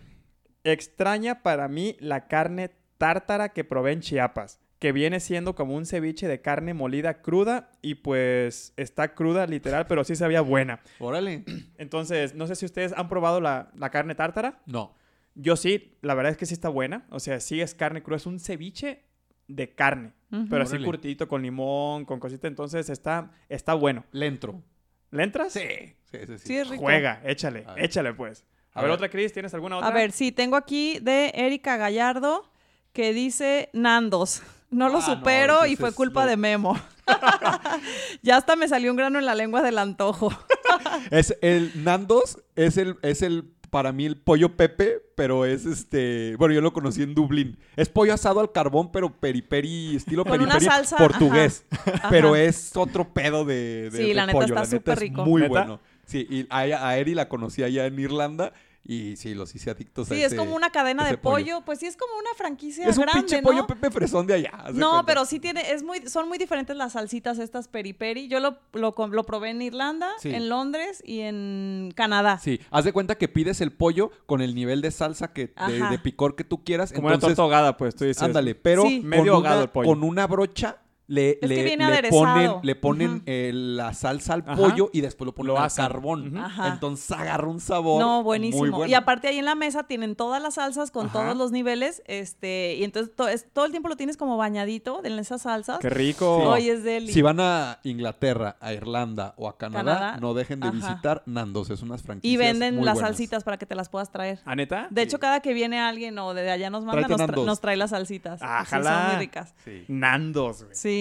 [0.64, 5.84] extraña para mí la carne tártara que probé en Chiapas, que viene siendo como un
[5.84, 10.78] ceviche de carne molida cruda y pues está cruda literal, pero sí sabía buena.
[11.00, 11.42] Órale.
[11.76, 14.60] Entonces, no sé si ustedes han probado la, la carne tártara.
[14.64, 14.94] No.
[15.34, 17.04] Yo sí, la verdad es que sí está buena.
[17.10, 19.02] O sea, sí es carne cruda, es un ceviche
[19.48, 20.12] de carne,
[20.48, 20.86] pero así Órale.
[20.86, 22.46] curtidito con limón, con cosita.
[22.46, 24.04] Entonces está, está bueno.
[24.12, 24.62] Le entro.
[25.10, 25.52] ¿Le entras?
[25.52, 25.66] Sí.
[26.12, 26.46] Sí, sí, sí.
[26.46, 26.84] Sí, es rico.
[26.84, 28.44] Juega, échale, échale pues.
[28.72, 28.94] A, A ver, ver.
[28.94, 29.88] otra, Cris, ¿tienes alguna otra?
[29.88, 32.48] A ver, sí, tengo aquí de Erika Gallardo
[32.92, 34.44] que dice Nandos.
[34.70, 36.76] No lo Ah, supero y fue culpa lo- de Memo.
[38.22, 40.30] ya hasta me salió un grano en la lengua del antojo.
[41.10, 46.34] Es el Nandos es el, es el, para mí, el pollo Pepe, pero es este,
[46.38, 47.58] bueno, yo lo conocí en Dublín.
[47.76, 51.64] Es pollo asado al carbón, pero periperi, estilo Con una periperi salsa, portugués.
[51.70, 52.08] ajá.
[52.10, 54.46] Pero es otro pedo de, de- Sí, de la neta pollo.
[54.46, 55.24] está la neta súper es rico.
[55.24, 55.48] muy ¿Neta?
[55.50, 55.80] bueno.
[56.04, 58.52] Sí, y a, a Eri la conocí allá en Irlanda
[58.88, 61.62] y sí, los hice adictos a Sí, es como una cadena de pollo.
[61.64, 63.48] Pues sí, es como una franquicia Es un grande, pinche ¿no?
[63.48, 64.52] pollo Pepe fresón de allá.
[64.72, 65.06] No, cuenta.
[65.06, 68.28] pero sí tiene, es muy, son muy diferentes las salsitas estas peri peri.
[68.28, 68.94] Yo lo, lo,
[69.24, 70.30] probé en Irlanda, Sí.
[70.30, 72.38] en Londres y en Canadá.
[72.38, 75.52] Sí, haz de cuenta que pides el pollo con el nivel de salsa que
[75.90, 76.92] de, picor que tú quieras.
[76.92, 78.22] Como una entonces, torta ahogada, pues tú dices.
[78.22, 79.00] Ándale, pero Sí.
[79.00, 79.88] con, Medio ahogado una, el pollo.
[79.88, 82.20] con una brocha le, que le- viene le aderezado.
[82.24, 84.56] ponen, le ponen eh, la salsa al Ajá.
[84.56, 86.36] pollo y después lo ponen Lo al carbón.
[86.36, 86.68] Ajá.
[86.68, 88.76] Entonces agarra un sabor No, muy buenísimo.
[88.76, 88.86] bueno.
[88.90, 91.12] Y aparte ahí en la mesa tienen todas las salsas con Ajá.
[91.22, 95.00] todos los niveles, este, y entonces to- es- todo el tiempo lo tienes como bañadito
[95.04, 95.78] en esas salsas.
[95.78, 96.38] Qué rico.
[96.38, 97.12] Hoy es deli.
[97.12, 100.76] Si van a Inglaterra, a Irlanda o a Canadá, Canadá, no dejen de ajá.
[100.76, 101.70] visitar Nandos.
[101.70, 103.10] Es unas franquicias y venden muy las buenas.
[103.10, 104.40] salsitas para que te las puedas traer.
[104.44, 104.88] ¿A neta?
[104.90, 107.76] De hecho, cada que viene alguien o de allá nos manda, nos, tra- nos trae
[107.76, 108.40] las salsitas.
[108.42, 109.54] Ah, Sí, son muy ricas.
[109.64, 109.84] Sí.
[109.88, 110.74] Nandos, güey.
[110.74, 110.95] Sí.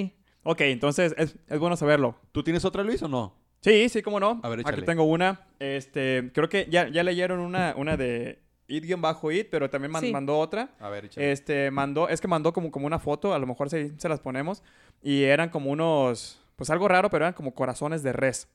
[0.48, 2.16] Ok, entonces es, es bueno saberlo.
[2.32, 3.36] ¿Tú tienes otra, Luis, o no?
[3.62, 4.40] Sí, sí, cómo no.
[4.44, 4.86] A ver, Aquí échale.
[4.86, 5.48] tengo una.
[5.60, 10.12] Este, creo que ya, ya leyeron una, una de It-It, pero también man- Sí.
[10.12, 10.70] mandó otra.
[10.80, 11.32] A ver, échale.
[11.32, 14.20] Este, mandó, es que mandó como, como una foto, a lo mejor se, se las
[14.20, 14.62] ponemos.
[15.02, 18.48] Y eran como unos, pues algo raro, pero eran como corazones de res.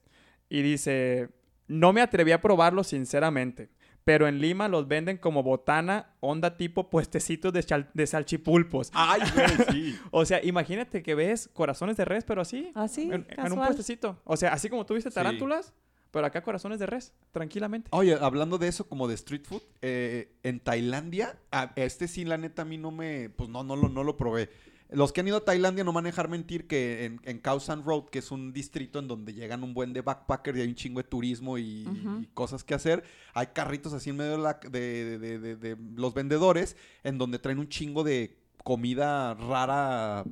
[0.49, 1.29] Y dice,
[1.67, 3.69] no me atreví a probarlos sinceramente.
[4.11, 8.91] Pero en Lima los venden como botana, onda tipo puestecitos de, chal- de salchipulpos.
[8.93, 9.99] Ay, güey, sí.
[10.11, 12.73] O sea, imagínate que ves corazones de res, pero así.
[12.75, 14.19] Así, en, en un puestecito.
[14.25, 15.15] O sea, así como tú viste Sí.
[15.15, 15.73] tarántulas,
[16.11, 17.89] pero acá corazones de res, tranquilamente.
[17.93, 22.37] Oye, hablando de eso como de street food, eh, en Tailandia, a- este sí, la
[22.37, 24.51] neta, a mí no me, pues no, no lo, no lo probé.
[24.93, 27.61] Los que han ido a Tailandia no van a dejar mentir que en, en Khao
[27.61, 30.69] San Road, que es un distrito en donde llegan un buen de backpackers y hay
[30.69, 31.87] un chingo de turismo y,
[32.35, 36.13] cosas que hacer, hay carritos así en medio de, la- de- de- de- de los
[36.13, 40.25] vendedores en donde traen un chingo de comida rara,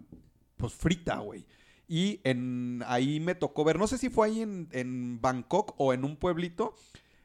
[0.57, 1.47] pues frita, güey.
[1.87, 5.95] Y en, ahí me tocó ver, no sé si fue ahí en, en Bangkok o
[5.95, 6.75] en un pueblito,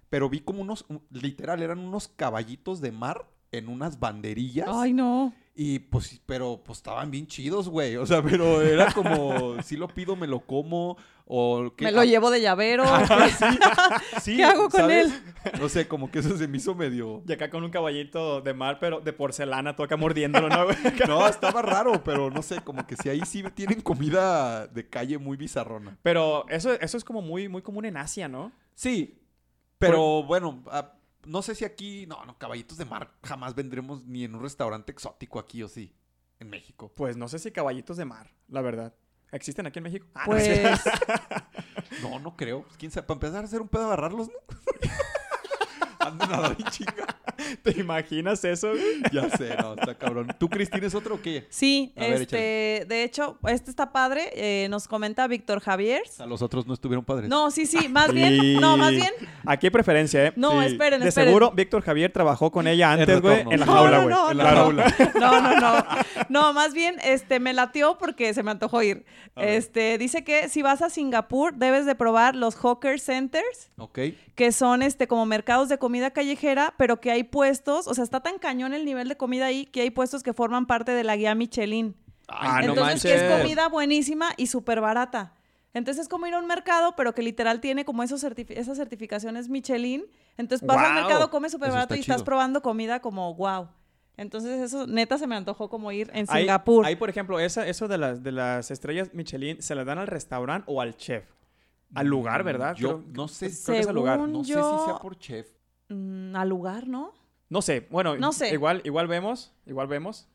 [0.10, 4.68] pero vi como unos, un- literal, eran unos caballitos de mar en unas banderillas.
[4.72, 5.34] Ay, no.
[5.56, 7.96] Y pues, sí, pero pues estaban bien chidos, güey.
[7.98, 10.98] O sea, pero era como, si lo pido, me lo como.
[11.26, 12.84] O que, Me lo ah, llevo de llavero.
[14.22, 15.14] sí, ¿Qué hago con ¿sabes?
[15.60, 17.24] No sé, como que eso se me hizo medio.
[17.28, 20.66] Y acá con un caballito de mar, pero de porcelana, toca mordiéndolo, ¿no?
[20.66, 20.78] güey?
[21.08, 25.18] No, estaba raro, pero no sé, como que si ahí sí tienen comida de calle
[25.18, 25.98] muy bizarrona.
[26.02, 28.52] pero eso, eso es como muy, muy común en Asia, ¿no?
[28.76, 29.22] Sí,
[29.78, 30.64] pero bueno,
[31.26, 34.92] no sé si aquí, no, no, caballitos de mar jamás vendremos ni en un restaurante
[34.92, 35.96] exótico aquí o sí,
[36.40, 36.92] en México.
[36.96, 38.94] Pues no sé si caballitos de mar, la verdad.
[39.32, 40.08] ¿Existen aquí en México?
[40.14, 40.82] Ah, Pues.
[42.02, 42.64] No, no creo.
[42.64, 43.06] Pues, ¿Quién sabe?
[43.08, 44.34] Para empezar a hacer un pedo agarrarlos, ¿no?
[46.00, 47.06] Anden a dar chinga.
[47.64, 48.72] ¿Te imaginas eso?
[49.12, 50.28] Ya sé, no, está cabrón.
[50.40, 51.46] ¿Tú, Cris, tienes otro o qué?
[51.50, 54.30] sí, A ver, este, de hecho, este está padre.
[54.34, 56.02] eh, nos comenta Víctor Javier.
[56.20, 57.30] A los otros no estuvieron padres.
[57.30, 59.12] No, sí, sí, más bien, no, más bien.
[59.46, 60.34] Aquí hay preferencia, ¿eh?
[60.36, 60.68] No, Sí.
[60.68, 61.30] esperen, De esperen.
[61.30, 64.14] seguro, Víctor Javier trabajó con ella antes, güey, en la No, jaula, no, güey.
[64.16, 64.56] no, En la no.
[64.58, 64.96] jaula.
[65.20, 65.86] No, no, no.
[66.30, 69.06] No, más bien, este, me latió porque se me antojó ir.
[69.36, 74.00] Este, dice que si vas a Singapur, debes de probar los Hawker Centers, Ok.
[74.36, 78.22] que son, este, como mercados de comida callejera, pero que hay puestos, o sea, está
[78.22, 81.16] tan cañón el nivel de comida ahí, que hay puestos que forman parte de la
[81.18, 81.96] guía Michelin.
[82.30, 85.34] Ah, no Entonces, que es comida buenísima y súper barata.
[85.74, 88.78] Entonces es como ir a un mercado, pero que literal tiene como esos certifi- esas
[88.78, 90.06] certificaciones Michelin.
[90.38, 91.04] Entonces vas al Guau.
[91.04, 93.68] mercado, comes súper barato y estás probando comida como wow.
[94.16, 96.86] Entonces eso neta se me antojó como ir en Singapur.
[96.86, 100.06] Ahí, por ejemplo, esa, eso de las, de las estrellas Michelin, ¿se las dan al
[100.08, 101.26] restaurante o al chef?
[101.96, 102.74] Al lugar, ¿verdad?
[102.76, 104.18] Mm, Yo Creo- no sé, creo que es al lugar.
[104.18, 105.48] Según- no sé yo- si sea por chef.
[105.90, 107.12] Mm, al lugar, ¿no?
[107.54, 108.52] No sé, bueno, No sé.
[108.52, 110.28] Igual, igual vemos, igual vemos.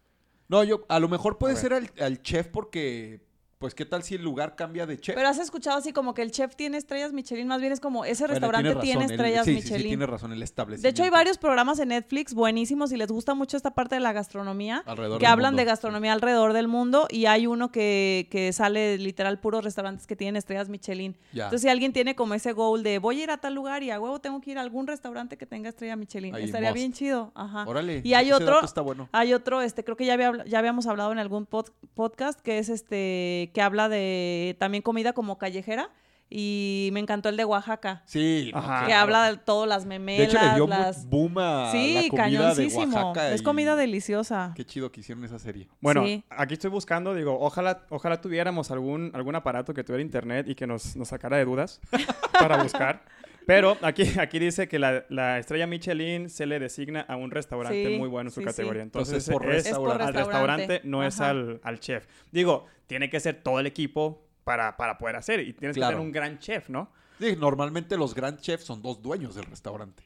[0.46, 3.18] No, yo, a lo mejor puede A ser al, al chef porque,
[3.58, 5.16] pues, ¿qué tal si el lugar cambia de chef?
[5.16, 8.04] Pero has escuchado así como que el chef tiene estrellas Michelin, más bien es como
[8.04, 9.82] ese restaurante tiene razón, el- estrellas sí, Sí, Michelin.
[9.82, 10.88] sí, tiene razón, el de establecimiento.
[10.88, 14.12] hecho, hay varios programas en Netflix buenísimos y les gusta mucho esta parte de la
[14.12, 14.82] gastronomía.
[14.86, 15.60] Alrededor que del hablan mundo.
[15.60, 20.14] de gastronomía alrededor del mundo y hay uno que, que sale literal puros restaurantes que
[20.14, 21.16] tienen estrellas Michelin.
[21.32, 21.44] Ya.
[21.44, 23.90] Entonces, si alguien tiene como ese goal de voy a ir a tal lugar y
[23.90, 26.78] a huevo tengo que ir a algún restaurante que tenga estrella Michelin, Ahí, estaría must.
[26.78, 27.32] bien chido.
[27.34, 27.64] Ajá.
[27.66, 28.02] Órale.
[28.04, 29.08] Y hay otro, está bueno.
[29.10, 32.58] hay otro, este, creo que ya, había ya habíamos hablado en algún pod- podcast que
[32.58, 35.90] es este, que habla de también comida como callejera
[36.30, 38.02] y me encantó el de Oaxaca.
[38.04, 38.80] Sí, Ajá.
[38.80, 39.02] Que claro.
[39.02, 41.06] habla de todas las De memelas, hecho, le dio las...
[41.08, 42.96] boom a Sí, la comida de cañoncísimo.
[42.98, 43.32] Oaxaca.
[43.32, 44.52] Es y comida deliciosa.
[44.54, 45.68] Qué chido que hicieron esa serie.
[45.80, 46.22] Bueno, Sí.
[46.28, 50.66] aquí estoy buscando, digo, ojalá, ojalá tuviéramos algún, algún aparato que tuviera internet y que
[50.66, 51.80] nos, nos sacara de dudas
[52.38, 53.02] para buscar.
[53.48, 57.86] Pero aquí, aquí dice que la, la estrella Michelin se le designa a un restaurante
[57.86, 58.82] Sí, muy bueno en su sí, categoría.
[58.82, 62.06] Entonces, Entonces, por es, Es por al restaurante, no es al, al chef.
[62.30, 65.92] Digo, tiene que ser todo el equipo para, para poder hacer y tienes Claro.
[65.92, 66.92] que tener un gran chef, ¿no?
[67.18, 70.02] Sí, normalmente los grand chefs son dos dueños del restaurante.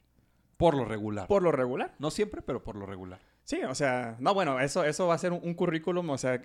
[0.56, 1.26] Por lo regular.
[1.26, 1.96] Por lo regular.
[1.98, 3.18] No siempre, pero por lo regular.
[3.42, 6.40] Sí, o sea, no, bueno, eso, eso va a ser un, un currículum, o sea,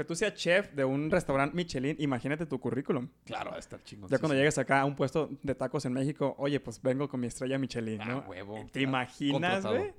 [0.00, 3.08] que tú seas chef de un restaurante Michelin, imagínate tu currículum.
[3.24, 4.08] Claro, va a estar chingón.
[4.08, 7.20] Ya cuando llegues acá a un puesto de tacos en México, oye, pues vengo con
[7.20, 8.18] mi estrella Michelin, Ah, ¿no?
[8.26, 8.64] huevo.
[8.72, 9.92] ¿Te imaginas, güey?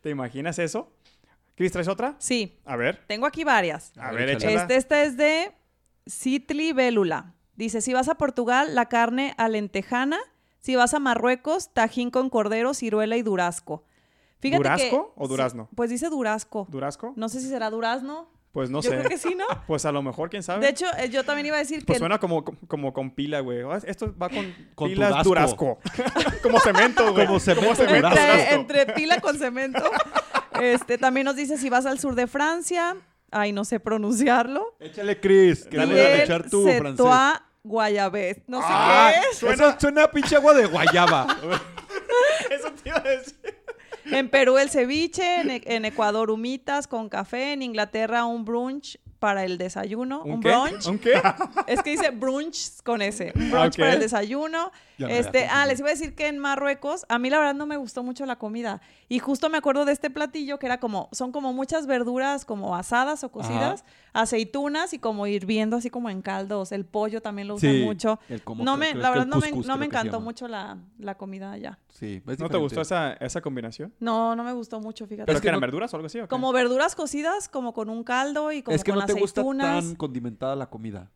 [0.00, 0.92] ¿Te imaginas eso?
[1.54, 2.16] ¿Cris, traes otra?
[2.18, 3.04] Sí, A ver.
[3.06, 3.92] tengo aquí varias.
[3.96, 4.62] A A ver, échala.
[4.62, 5.52] Este, este es de
[6.08, 7.34] Citli Vélula.
[7.54, 10.18] Dice, si vas a Portugal, la carne alentejana.
[10.58, 13.84] Si vas a Marruecos, tajín con cordero, ciruela y durazco.
[14.40, 15.68] Fíjate que- ¿Durazco o sí, durazno?
[15.76, 16.66] pues dice durazco.
[16.70, 17.12] ¿Durasco?
[17.16, 18.28] No sé si será durazno.
[18.54, 18.96] Pues no Yo sé.
[18.98, 19.44] creo que sí, ¿no?
[19.66, 20.64] Pues a lo mejor, quién sabe.
[20.64, 21.98] De hecho, eh, yo también iba a decir Pues que...
[21.98, 23.62] suena como, como con pila, güey.
[23.62, 25.80] Ah, Esto va con, Con pilas Durasco.
[25.82, 26.38] Durasco.
[26.42, 27.26] como cemento, güey.
[27.26, 27.82] Como cemento
[28.50, 29.82] entre, pila con cemento.
[30.60, 32.96] Este, también nos dice si vas al sur de Francia.
[33.32, 34.76] Ay, no sé pronunciarlo.
[34.78, 37.04] Échale, Chris, que le voy a echar tu francés.
[37.64, 38.36] Guayabés.
[38.46, 39.38] No sé Ah, qué es.
[39.38, 41.26] Suena, suena a pinche agua de guayaba.
[42.50, 43.53] Eso te iba a decir.
[44.18, 48.98] En Perú el ceviche, en, E- en Ecuador humitas con café, en Inglaterra un brunch
[49.18, 50.22] para el desayuno.
[50.22, 50.48] ¿Un, qué?
[50.50, 50.86] brunch?
[50.86, 51.14] ¿Un qué?
[51.66, 53.32] Es que dice brunch con ese.
[53.34, 54.70] Un brunch para el desayuno.
[54.98, 57.78] Este, ah, les iba a decir que en Marruecos, a mí la verdad no me
[57.78, 58.82] gustó mucho la comida.
[59.08, 62.76] Y justo me acuerdo de este platillo que era como, son como muchas verduras como
[62.76, 66.70] asadas o cocidas, aceitunas y como hirviendo así como en caldos.
[66.72, 68.20] El pollo también lo usan Sí, mucho.
[68.28, 71.52] el como- no me, la verdad no me, no me encantó mucho la, la comida
[71.52, 71.78] allá.
[71.94, 73.94] Sí, es ¿No te gustó esa, esa combinación?
[74.00, 75.26] No, no me gustó mucho, fíjate.
[75.26, 76.18] ¿Pero Es que eran no- verduras o algo así?
[76.18, 76.28] o qué?
[76.28, 79.40] Como verduras cocidas, como con un caldo y como Es que con no te gusta
[79.42, 79.84] aceitunas.
[79.84, 81.10] tan condimentada la comida.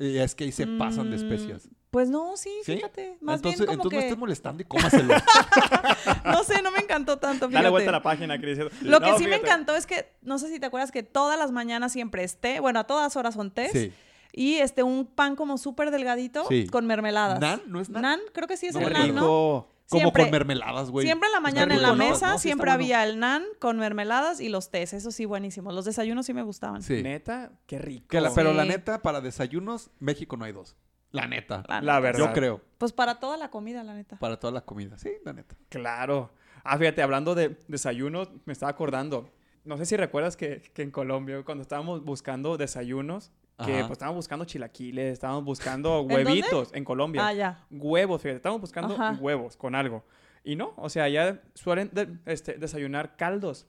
[0.00, 1.66] Y es que ahí se pasan de especias.
[1.66, 2.74] Mm, Pues no, sí, ¿Sí?
[2.76, 3.16] fíjate.
[3.20, 3.98] Más entonces bien como entonces no que...
[4.06, 5.14] estés molestando y cómaselo.
[6.24, 7.54] No sé, no me encantó tanto, fíjate.
[7.62, 8.58] Dale vuelta a la página, Cris.
[8.82, 11.38] Lo que No, sí me encantó es que, no sé si te acuerdas que todas
[11.38, 13.92] las mañanas siempre es té, bueno, a todas horas son tés, sí.
[14.32, 16.66] y este, un pan como súper delgadito Sí.
[16.66, 17.38] con mermeladas.
[17.40, 17.60] ¿Nan?
[17.66, 18.02] ¿No es nan?
[18.02, 19.68] Nan, creo que sí es No, el nan, ¿no?
[19.92, 21.06] Como Siempre- con mermeladas, güey.
[21.06, 21.96] Siempre en la mañana en la ¿no?
[21.96, 22.72] mesa No, sí está siempre bueno.
[22.74, 25.72] había el nan con mermeladas y los tés, eso sí, buenísimos.
[25.74, 26.82] Los desayunos sí me gustaban.
[26.82, 27.02] Sí.
[27.02, 28.08] Neta, qué rico.
[28.08, 30.76] Que la- pero la neta, para desayunos, México no hay dos.
[31.10, 31.62] La neta.
[31.82, 32.18] La verdad.
[32.18, 32.60] Yo creo.
[32.78, 34.16] Pues para toda la comida, la neta.
[34.18, 34.96] Para toda la comida.
[34.98, 35.54] Sí, la neta.
[35.68, 36.32] Claro.
[36.64, 39.28] Ah, fíjate, hablando de desayunos, me estaba acordando.
[39.64, 43.80] No sé si recuerdas que, que en Colombia, cuando estábamos buscando desayunos, que Ajá.
[43.86, 47.26] pues estábamos buscando chilaquiles, estábamos buscando huevitos en Colombia.
[47.26, 47.66] Ah, ya.
[47.70, 49.16] Huevos, fíjate, estábamos buscando Ajá.
[49.20, 50.04] huevos con algo.
[50.44, 53.66] Y no, o sea, ya suelen de- este, desayunar caldos.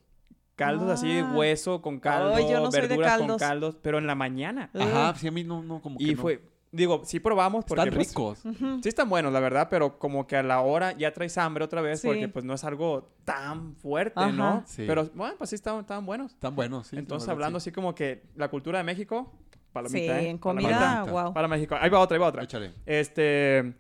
[0.56, 1.32] Caldos así Ah.
[1.36, 3.40] hueso con caldo, Ay, yo no verduras con caldos.
[3.42, 4.70] caldos, pero en la mañana.
[4.74, 6.22] Ajá, sí, a mí no, no como que Y no.
[6.22, 8.46] fue, digo, sí probamos porque Están pues, ricos.
[8.46, 8.80] Ujú.
[8.84, 11.82] Sí están buenos, la verdad, pero como que a la hora ya traes hambre otra
[11.82, 12.08] vez Sí.
[12.08, 14.32] porque pues no es algo tan fuerte, Ajá.
[14.32, 14.64] ¿no?
[14.68, 14.84] Sí.
[14.88, 16.34] Pero bueno, pues sí estaban, estaban buenos.
[16.34, 16.98] Están buenos, sí.
[16.98, 17.70] Entonces, verdad, hablando sí.
[17.70, 19.32] así como que la cultura de México,
[19.74, 20.30] palomita, Sí, ¿eh?
[20.30, 21.12] en comida, Palomita.
[21.12, 21.34] wow.
[21.34, 21.76] Para México.
[21.80, 22.44] Ahí va otra, ahí va otra.
[22.44, 22.72] Échale.
[22.86, 23.74] Este,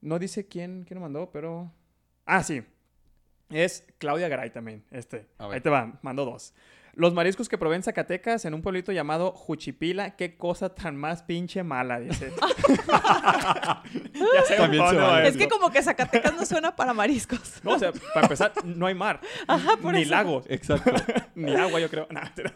[0.00, 1.70] no dice quién, quién lo mandó, pero...
[2.24, 2.62] Ah, sí.
[3.50, 5.26] Es Claudia Garay también, este.
[5.38, 5.56] A ver.
[5.56, 6.54] Ahí te va, mandó dos.
[6.94, 11.62] Los mariscos que proveen Zacatecas en un pueblito llamado Juchipila, qué cosa tan más pinche
[11.62, 12.30] mala, dice.
[13.32, 15.28] ya sé También por se dónde va vale.
[15.28, 17.40] Es que como que Zacatecas no suena para mariscos.
[17.62, 19.20] No, o sea, para empezar, no hay mar.
[19.80, 20.10] por ni eso.
[20.10, 20.44] lagos.
[20.48, 20.92] Exacto.
[21.34, 22.06] ni agua, yo creo.
[22.12, 22.50] Nah, pero-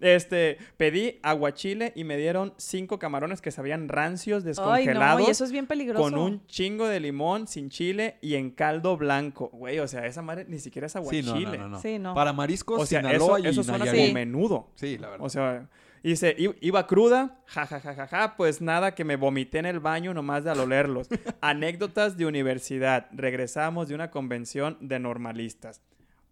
[0.00, 5.20] este, pedí aguachile y me dieron cinco camarones que sabían rancios, Ay, descongelados.
[5.20, 6.02] no, y eso es bien peligroso.
[6.02, 9.50] Con un chingo de limón, sin chile y en caldo blanco.
[9.52, 11.44] Güey, o sea, esa madre ni siquiera es Sí, aguachile.
[11.44, 11.80] no, no, no, no.
[11.80, 12.14] Sí, no.
[12.14, 14.00] Para mariscos, O sea, Sinaloa eso, y eso Nayarit.
[14.02, 14.70] como menudo.
[14.74, 15.26] Sí, la verdad.
[15.26, 15.68] O sea,
[16.02, 19.66] dice, "I- iba cruda, ja, ja, ja, ja, ja, pues nada, que me vomité en
[19.66, 21.08] el baño nomás de al olerlos.
[21.40, 23.08] Anécdotas de universidad.
[23.12, 25.82] Regresamos de una convención de normalistas.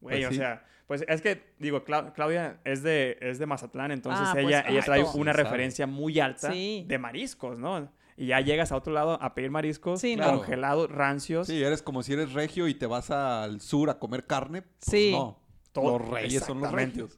[0.01, 0.37] Güey, Pues o sí.
[0.37, 4.47] sea, pues es que, digo, Clau- Claudia es de, es de Mazatlán, entonces Ah, pues,
[4.47, 5.33] ella, ella trae una Sí, sabe.
[5.33, 6.85] referencia muy alta Sí.
[6.87, 7.91] de mariscos, ¿no?
[8.17, 10.25] Y ya llegas a otro lado a pedir mariscos Sí, no.
[10.27, 11.49] congelados, rancios.
[11.49, 14.63] Sí, eres como si eres regio y te vas al sur a comer carne.
[14.63, 15.11] Pues Sí.
[15.13, 15.41] no.
[15.75, 16.73] Todo- los reyes son los.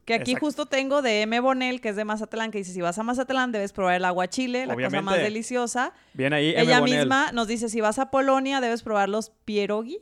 [0.04, 0.46] Que aquí Exacto.
[0.46, 1.38] justo tengo de M.
[1.40, 4.66] Bonel, que es de Mazatlán, que dice, si vas a Mazatlán debes probar el aguachile,
[4.66, 5.92] la cosa más deliciosa.
[6.14, 6.62] Bien ahí, M.
[6.62, 6.98] Ella Bonel.
[7.00, 10.00] misma nos dice, si vas a Polonia debes probar los pierogi.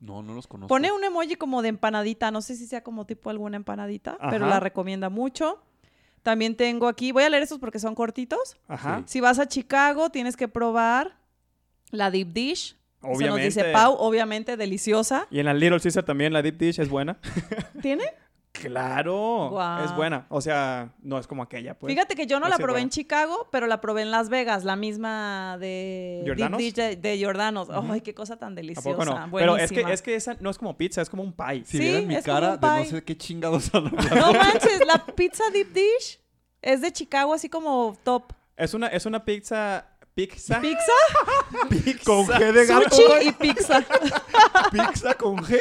[0.00, 0.68] No, no los conozco.
[0.68, 4.46] Pone un emoji como de empanadita, no sé si sea como tipo alguna empanadita, pero
[4.46, 5.60] la recomienda mucho.
[6.22, 8.58] También tengo aquí, voy a leer estos porque son cortitos.
[8.68, 8.98] Ajá.
[8.98, 9.04] Sí.
[9.14, 11.16] Si vas a Chicago, tienes que probar
[11.90, 12.76] la deep dish.
[13.00, 13.44] Eso nos Obviamente.
[13.44, 15.26] dice Pau, obviamente deliciosa.
[15.30, 17.18] Y en la Little Caesar también la deep dish es buena.
[17.82, 18.04] ¿Tiene?
[18.52, 19.84] Claro, Guau.
[19.84, 20.26] es buena.
[20.30, 21.92] O sea, no es como aquella, pues.
[21.92, 24.74] Fíjate que yo no la probé en Chicago, pero la probé en Las Vegas, la
[24.74, 26.58] misma de ¿Jordanos?
[26.58, 27.68] Deep Dish de, de Jordanos.
[27.70, 28.90] Ay, qué cosa tan ¿A deliciosa.
[28.90, 29.30] poco no?
[29.32, 31.62] Pero es que, es que esa no es como pizza, es como un pie.
[31.64, 32.86] Si Sí, vieran mi es como cara un de no pie.
[32.90, 33.72] sé qué chingados.
[33.72, 36.18] No manches, la pizza Deep Dish
[36.60, 38.32] es de Chicago, así como top.
[38.56, 39.86] Es una, es una pizza.
[40.18, 40.60] Pizza.
[40.60, 40.92] Pizza,
[42.04, 42.90] Con G de gato.
[42.96, 43.84] sushi y pizza.
[44.72, 45.60] Pizza con G.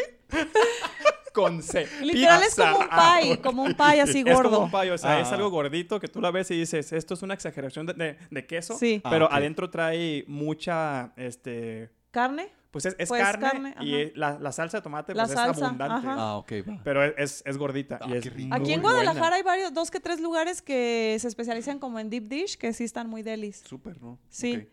[1.31, 1.87] con C.
[2.01, 2.71] Literal es Pizza.
[2.71, 4.59] como un Ah, pie, como un pie así Es como gordo.
[4.61, 5.35] un pie, o sea, es Ah.
[5.35, 8.47] algo gordito que tú la ves y dices, esto es una exageración de, de- de
[8.47, 8.75] queso.
[8.79, 8.99] Sí.
[9.03, 11.91] Ah, Pero adentro trae mucha, este...
[12.09, 12.51] carne.
[12.71, 15.31] Pues es, es Pues, carne, carne, y es- la, la salsa de tomate La pues
[15.31, 16.07] es salsa, abundante.
[16.07, 16.15] ajá.
[16.17, 16.81] Ah, ok, va.
[16.83, 17.97] Pero es, es, es gordita.
[18.01, 18.53] Ah, y es qué rico.
[18.53, 19.35] Aquí en Guadalajara buena.
[19.37, 22.83] hay varios, dos que tres lugares que se especializan como en deep dish, que sí
[22.83, 23.63] están muy delis.
[23.65, 24.19] Súper, ¿no?
[24.29, 24.67] Sí.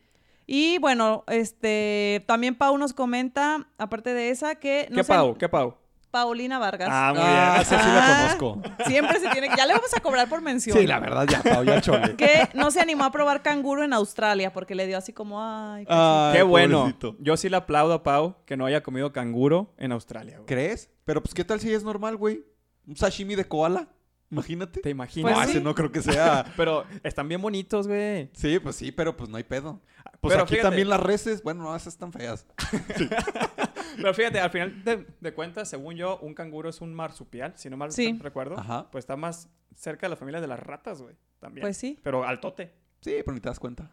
[0.46, 5.38] Y bueno, este también Pau nos comenta, aparte de esa, que no ¿Qué Pau?
[5.38, 5.76] ¿Qué Pau?
[6.14, 6.88] Paulina Vargas.
[6.92, 7.62] Ah, muy Ah, bien.
[7.62, 8.62] esa sí la conozco.
[8.86, 9.56] Siempre se tiene que.
[9.56, 10.78] Ya le vamos a cobrar por mención.
[10.78, 12.14] Sí, la verdad, ya, Pau, ya chole.
[12.14, 15.84] Que no se animó a probar canguro en Australia porque le dio así como, ay.
[15.88, 16.78] Ay, Qué bueno.
[16.82, 17.16] pobrecito.
[17.18, 20.36] Yo sí le aplaudo a Pau que no haya comido canguro en Australia.
[20.36, 20.46] güey.
[20.46, 20.88] ¿Crees?
[21.04, 22.44] Pero pues, ¿qué tal si es normal, güey?
[22.86, 23.88] Un sashimi de koala.
[24.30, 24.80] Imagínate.
[24.80, 25.32] ¿Te imaginas?
[25.32, 25.56] no, Pues sí.
[25.56, 26.44] ese no creo que sea.
[26.56, 28.30] Pero están bien bonitos, güey.
[28.34, 29.80] Sí, pues sí, pero pues no hay pedo.
[30.20, 32.46] Pues Pero aquí fíjate- también las reses, bueno, no, esas están feas.
[33.96, 37.70] Pero fíjate, al final de, de cuentas, según yo, un canguro es un marsupial, si
[37.70, 38.18] no mal Sí.
[38.20, 38.58] recuerdo.
[38.58, 38.90] Ajá.
[38.90, 41.14] Pues está más cerca de la familia de las ratas, güey.
[41.40, 41.62] También.
[41.62, 41.98] Pues sí.
[42.02, 42.72] Pero al tote.
[43.00, 43.90] Sí, pero ni te das cuenta.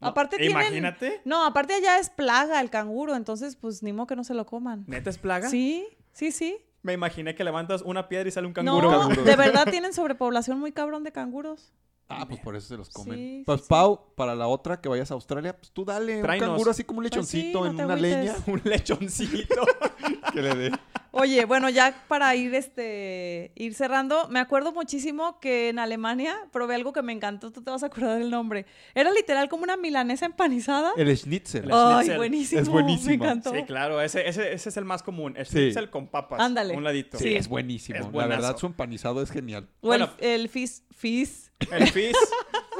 [0.00, 0.08] ¿no?
[0.08, 1.20] Aparte tienen- Imagínate.
[1.24, 4.46] No, aparte allá es plaga el canguro, entonces pues ni modo que no se lo
[4.46, 4.84] coman.
[4.88, 5.48] ¿Neta es plaga?
[5.48, 6.58] Sí, sí, sí.
[6.82, 8.90] Me imaginé que levantas una piedra y sale un canguro.
[8.90, 9.22] No, Canguro.
[9.22, 11.72] de verdad tienen sobrepoblación muy cabrón de canguros.
[12.08, 13.16] Ah, pues por eso se los comen.
[13.16, 13.68] Sí, pues sí, sí.
[13.70, 16.46] Pau, para la otra que vayas a Australia, pues tú dale Tráenos.
[16.48, 18.18] un canguro así como un Pues sí, lechoncito no en una agüites.
[18.18, 19.62] leña un lechoncito.
[20.32, 20.72] que le dé.
[21.14, 26.74] Oye, bueno, ya para ir este ir cerrando, me acuerdo muchísimo que en Alemania probé
[26.74, 28.64] algo que me encantó, tú te vas a acordar del nombre.
[28.94, 30.92] Era literal como una milanesa empanizada.
[30.96, 31.64] El schnitzel.
[31.64, 32.16] El- Ay, schnitzel.
[32.16, 32.60] buenísimo.
[32.62, 33.08] Es buenísimo.
[33.08, 33.52] Me encantó.
[33.54, 34.00] sí, claro.
[34.00, 35.34] Ese, ese, ese es el más común.
[35.36, 35.52] El Sí.
[35.58, 36.40] schnitzel con papas.
[36.40, 36.74] Ándale.
[36.74, 37.18] Un ladito.
[37.18, 37.98] Sí, es buenísimo.
[37.98, 39.68] Es la verdad, su empanizado es genial.
[39.82, 40.12] O el, Bueno.
[40.18, 42.16] el fish, fish, El fish.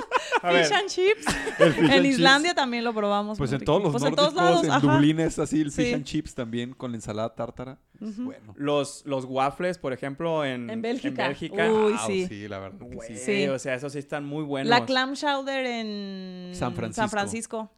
[0.43, 1.27] Fish and chips.
[1.61, 2.57] El fish en and Islandia chips.
[2.57, 3.39] también lo probamos.
[3.39, 4.91] Pues en todos los Pues en nórdicos, todos lados, en.
[4.91, 5.93] Dublín es así el fish Sí.
[5.95, 7.79] and chips también con la ensalada tártara.
[8.01, 8.25] Es Ujú.
[8.25, 8.53] bueno.
[8.57, 11.29] Los, los waffles, por ejemplo, en, En Bélgica.
[11.29, 11.71] Bélgica.
[11.71, 12.49] Uy, Ah, sí.
[12.49, 13.43] la verdad que Güey, sí.
[13.43, 13.49] Sí.
[13.49, 14.69] o sea, esos sí están muy buenos.
[14.69, 17.01] La clam chowder en San Francisco.
[17.01, 17.71] San Francisco.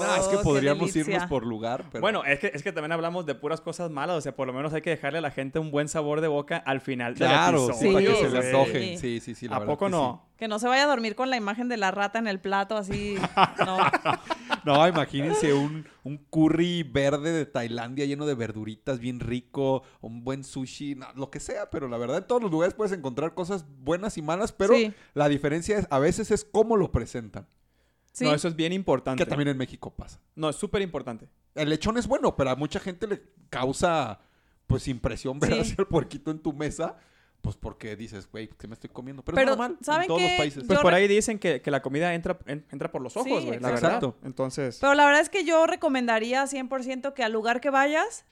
[0.00, 2.00] Nah, es que Oh, podríamos irnos por lugar, pero...
[2.00, 4.52] Bueno, es que, es que también hablamos de puras cosas malas, o sea, por lo
[4.52, 7.66] menos hay que dejarle a la gente un buen sabor de boca al final claro,
[7.66, 8.10] del sí, episodio.
[8.10, 8.46] para que se Sí, le güey.
[8.54, 8.98] antojen.
[8.98, 10.28] Sí, sí, sí, la ¿A verdad poco que no?
[10.38, 12.76] Que no se vaya a dormir con la imagen de la rata en el plato,
[12.76, 13.16] así.
[13.66, 13.78] No.
[14.64, 20.44] No, imagínense un, un curry verde de Tailandia lleno de verduritas, bien rico, un buen
[20.44, 23.64] sushi, no, lo que sea, pero la verdad en todos los lugares puedes encontrar cosas
[23.80, 24.92] buenas y malas, pero Sí.
[25.14, 27.46] la diferencia es, a veces es cómo lo presentan,
[28.18, 28.24] Sí.
[28.24, 29.22] No, eso es bien importante.
[29.22, 30.20] que también en México pasa.
[30.34, 31.28] No, es súper importante.
[31.54, 34.20] El lechón es bueno, pero a mucha gente le causa
[34.66, 35.74] pues impresión ver Sí.
[35.78, 36.96] el puerquito en tu mesa,
[37.40, 39.24] pues porque dices, güey, ¿qué me estoy comiendo?
[39.24, 40.64] Pero, Pero, es normal ¿saben en todos los países.
[40.66, 43.46] Pues por ahí dicen que, que la comida entra, en- entra por los ojos, Sí,
[43.46, 44.08] güey, la exacto.
[44.12, 44.26] verdad.
[44.26, 48.24] Entonces, Pero la verdad es que yo recomendaría 100% que al lugar que vayas,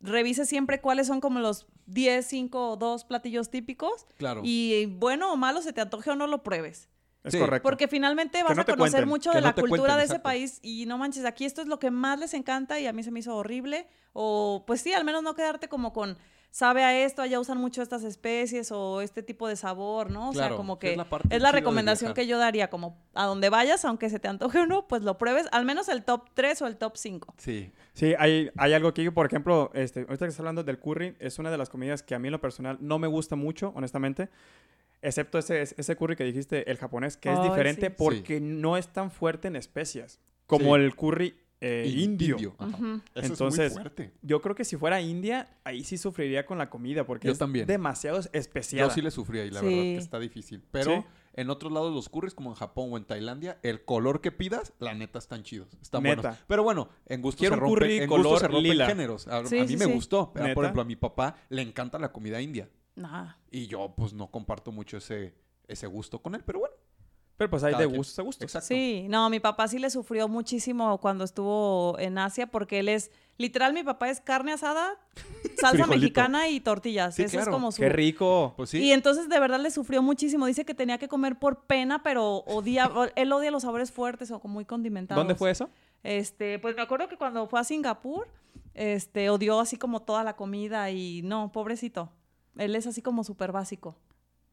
[0.00, 4.06] revises siempre cuáles son como los 10, 5 o 2 platillos típicos.
[4.16, 4.40] Claro.
[4.44, 6.88] Y bueno o malo, se te antoje o no lo pruebes.
[7.28, 7.40] Es Sí.
[7.40, 7.62] correcto.
[7.68, 10.12] Porque finalmente vas no a conocer cuenten, mucho de no la cultura cuenten, de ese
[10.14, 10.22] exacto.
[10.24, 13.02] país y no manches, aquí esto es lo que más les encanta y a mí
[13.02, 13.86] se me hizo horrible.
[14.12, 16.16] O pues sí, al menos no quedarte como con,
[16.50, 20.30] sabe a esto, allá usan mucho estas especies o este tipo de sabor, ¿no?
[20.30, 22.38] O Claro, sea, como que es la parte es la chida de recomendación que yo
[22.38, 25.64] daría, como a donde vayas, aunque se te antoje o no, pues lo pruebes, al
[25.66, 27.34] menos el top 3 o el top 5.
[27.36, 27.70] Sí.
[27.92, 31.38] Sí, hay, hay algo aquí, por ejemplo, este, ahorita que estás hablando del curry, es
[31.38, 34.28] una de las comidas que a mí en lo personal no me gusta mucho, honestamente.
[35.02, 37.94] Excepto ese, ese curry que dijiste, el japonés, que es Ay, diferente sí.
[37.96, 40.82] porque no es tan fuerte en especias como Sí.
[40.82, 42.54] el curry eh, In- indio.
[42.58, 42.76] Ajá.
[42.76, 43.00] Ujú.
[43.16, 44.12] Eso Entonces, es muy fuerte.
[44.22, 47.38] Yo creo que si fuera India, ahí sí sufriría con la comida porque Yo es
[47.38, 47.66] también.
[47.66, 48.88] demasiado especial.
[48.88, 49.66] Yo sí le sufrí ahí, la Sí.
[49.66, 50.62] verdad, que está difícil.
[50.70, 51.04] Pero Sí.
[51.34, 54.72] en otros lados los curries, como en Japón o en Tailandia, el color que pidas,
[54.78, 55.76] la neta están chidos.
[55.82, 56.22] Están Neta.
[56.22, 56.38] buenos.
[56.46, 58.86] Pero bueno, en gusto Quiero se un rompen, curry en gusto color se rompen lila.
[58.86, 59.26] géneros.
[59.26, 59.92] A, Sí, a mí sí, me sí.
[59.92, 60.30] gustó.
[60.32, 60.54] Pero, ¿Neta?
[60.54, 62.68] por ejemplo, a mi papá le encanta la comida india.
[63.50, 65.34] Y yo, pues, no comparto mucho ese,
[65.66, 66.42] ese gusto con él.
[66.44, 66.74] Pero bueno,
[67.36, 67.96] Pero pues hay Cada de quien.
[67.98, 68.42] gustos a gustos.
[68.42, 68.66] exacto.
[68.66, 73.12] Sí, no, mi papá sí le sufrió muchísimo cuando estuvo en Asia porque él es,
[73.36, 74.96] literal, mi papá es carne asada,
[75.60, 77.14] salsa mexicana y tortillas.
[77.14, 77.50] Sí, Eso claro.
[77.50, 77.80] es como su...
[77.80, 78.54] Qué rico.
[78.56, 78.78] Pues sí.
[78.78, 80.46] Y entonces de verdad le sufrió muchísimo.
[80.46, 84.40] Dice que tenía que comer por pena, pero odia, él odia los sabores fuertes o
[84.40, 85.20] como muy condimentados.
[85.20, 85.70] ¿Dónde fue eso?
[86.02, 88.26] Este, pues me acuerdo que cuando fue a Singapur,
[88.74, 92.10] este, odió así como toda la comida y no, pobrecito.
[92.58, 93.96] Él es así como súper básico.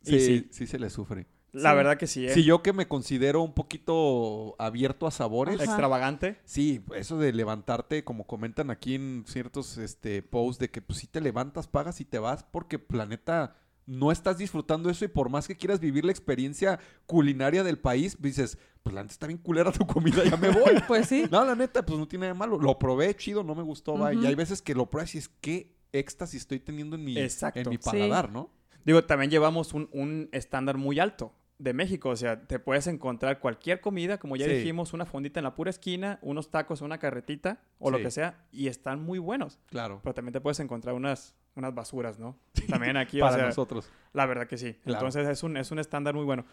[0.02, 0.48] sí, sí, sí.
[0.52, 1.28] sí se le sufre.
[1.52, 1.76] La Sí.
[1.78, 2.34] verdad que sí, ¿eh?
[2.34, 5.63] Si yo que me considero un poquito abierto a sabores, Ajá.
[5.63, 6.38] Extravagante.
[6.44, 11.08] Sí, eso de levantarte, como comentan aquí en ciertos este, posts, de que pues si
[11.08, 15.48] te levantas, pagas y te vas, porque planeta no estás disfrutando eso y por más
[15.48, 19.72] que quieras vivir la experiencia culinaria del país, dices, pues la neta está bien culera
[19.72, 20.74] tu comida, ya me voy.
[20.88, 21.24] Pues sí.
[21.32, 22.58] no, la neta, pues no tiene nada de malo.
[22.60, 24.13] Lo probé, chido, no me gustó, va.
[24.13, 27.60] Y hay veces que lo pruebas y es que éxtasis estoy teniendo en mi, Exacto.
[27.60, 27.82] en mi Sí.
[27.84, 28.50] paladar, ¿no?
[28.86, 31.34] Digo, también llevamos un, un estándar muy alto.
[31.58, 32.10] de México.
[32.10, 34.52] O sea, te puedes encontrar cualquier comida, como ya Sí.
[34.56, 38.44] dijimos, una fondita en la pura esquina, unos tacos, una carretita o lo que sea,
[38.52, 39.58] y están muy buenos.
[39.67, 40.02] Claro.
[40.04, 42.38] Pero también te puedes encontrar unas, unas basuras, ¿no?
[42.67, 43.90] También aquí, o Para sea, nosotros.
[44.12, 44.73] la verdad que sí.
[44.83, 45.00] Claro.
[45.00, 46.46] Entonces es un, es un estándar muy bueno.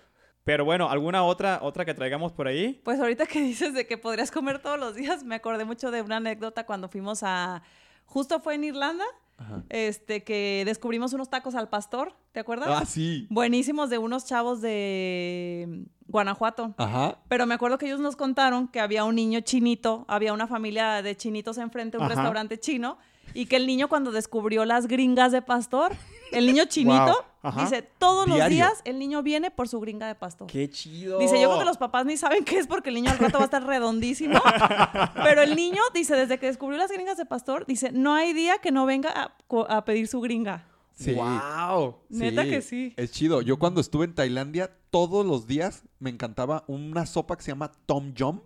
[0.45, 2.81] Pero bueno, ¿alguna otra, otra que traigamos por ahí?
[2.85, 6.01] Pues ahorita que dices de que podrías comer todos los días, me acordé mucho de
[6.03, 7.65] una anécdota cuando fuimos a...
[8.05, 9.05] Justo fue en Irlanda,
[9.43, 9.63] Ajá.
[9.69, 12.69] este, que descubrimos unos tacos al pastor, ¿te acuerdas?
[12.71, 13.27] Ah, sí.
[13.31, 16.75] Buenísimos de unos chavos de Guanajuato.
[16.77, 17.19] Ajá.
[17.29, 21.03] Pero me acuerdo que ellos nos contaron que había un niño chinito, había una familia
[21.03, 22.15] de chinitos enfrente, un Ajá.
[22.15, 22.99] restaurante chino,
[23.35, 25.93] y que el niño cuando descubrió las gringas de pastor,
[26.33, 27.15] el niño chinito, Wow.
[27.43, 27.63] Ajá.
[27.63, 30.47] dice, todos los días el niño viene por su gringa de pastor.
[30.47, 31.19] ¡Qué chido!
[31.19, 33.39] Dice, yo creo que los papás ni saben qué es porque el niño al rato
[33.39, 34.41] va a estar redondísimo.
[35.23, 38.59] Pero el niño, dice, desde que descubrió las gringas de pastor, dice, no hay día
[38.59, 39.35] que no venga
[39.69, 40.69] a, pedir su gringa.
[40.95, 41.15] Sí.
[41.15, 41.97] ¡Wow!
[42.11, 42.95] Neta que sí.
[42.97, 43.43] Es chido.
[43.43, 47.73] Yo cuando estuve en Tailandia, todos los días me encantaba una sopa que se llama
[47.87, 48.41] Tom Yum,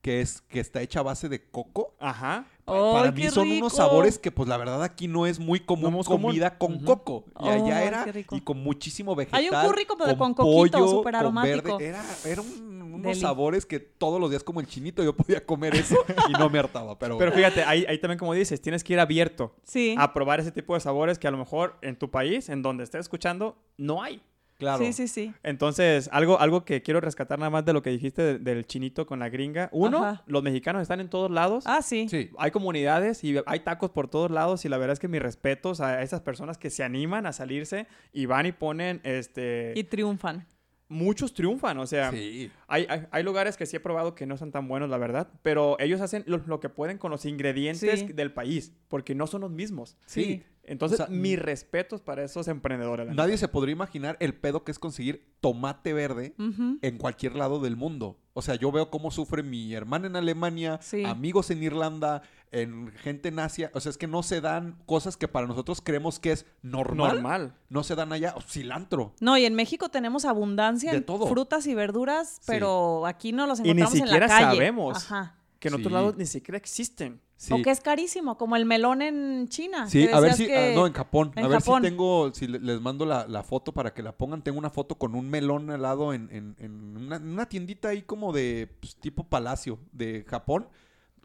[0.00, 1.94] que es que está hecha a base de coco.
[2.00, 2.46] Ajá.
[2.70, 3.58] Para ¡Ay, mí son rico!
[3.58, 6.30] unos sabores que, pues la verdad, aquí no es muy común No común.
[6.30, 7.24] comida con coco.
[7.40, 9.40] Y allá ¡Ay, era y con muchísimo vegetal.
[9.40, 11.78] Hay un curry como de- con pollo, coquito, súper con aromático.
[11.78, 11.86] verde.
[11.88, 13.20] Era, era un- unos Deli.
[13.20, 15.96] sabores que todos los días como el chinito yo podía comer eso
[16.28, 16.98] y no me hartaba.
[16.98, 19.94] Pero, Pero fíjate, ahí, ahí también como dices, tienes que ir abierto Sí.
[19.98, 22.84] a probar ese tipo de sabores que a lo mejor en tu país, en donde
[22.84, 24.20] estés escuchando, no hay.
[24.60, 24.84] Claro.
[24.84, 25.34] Sí, sí, sí.
[25.42, 29.06] Entonces, algo, algo que quiero rescatar nada más de lo que dijiste de- del chinito
[29.06, 29.68] con la gringa.
[29.72, 30.22] Uno, Ajá.
[30.26, 31.64] los mexicanos están en todos lados.
[31.66, 32.06] Ah, sí.
[32.08, 32.30] Sí.
[32.38, 35.80] Hay comunidades y hay tacos por todos lados y la verdad es que mis respetos
[35.80, 40.46] a esas personas que se animan a salirse y van y ponen, este, Y triunfan.
[40.88, 42.50] muchos triunfan, o sea, Sí.
[42.66, 45.28] hay, hay, hay lugares que sí he probado que no son tan buenos, la verdad,
[45.42, 48.06] pero ellos hacen lo, lo que pueden con los ingredientes Sí.
[48.12, 49.96] del país, porque no son los mismos.
[50.06, 50.42] Sí.
[50.62, 53.12] Entonces, O sea, mis respetos para esos emprendedores.
[53.14, 57.76] Nadie se podría imaginar el pedo que es conseguir tomate verde en cualquier lado del
[57.76, 58.18] mundo.
[58.34, 61.04] O sea, yo veo cómo sufre mi hermana en Alemania, Sí.
[61.04, 63.70] amigos en Irlanda, en gente en Asia.
[63.74, 67.14] O sea, es que no se dan cosas que para nosotros creemos que es normal.
[67.14, 67.54] normal.
[67.68, 68.34] No se dan allá.
[68.46, 69.14] cilantro.
[69.20, 71.26] No, y en México tenemos abundancia De en todo.
[71.26, 72.42] frutas y verduras, Sí.
[72.46, 74.56] pero aquí no los Y ni encontramos en siquiera la calle.
[74.56, 74.96] sabemos.
[74.96, 75.36] Ajá.
[75.58, 77.20] Que en otros lados ni siquiera existen.
[77.40, 77.54] Sí.
[77.54, 79.88] O que es carísimo, como el melón en China.
[79.88, 80.46] Sí, a ver si.
[80.46, 81.32] que- ah, no, en Japón.
[81.36, 81.82] en a ver Japón.
[81.82, 82.34] si tengo.
[82.34, 84.42] Si le- les mando la, la foto para que la pongan.
[84.42, 87.88] Tengo una foto con un melón al lado en, en- en una, en una tiendita
[87.88, 90.68] ahí como de pues, tipo palacio de Japón.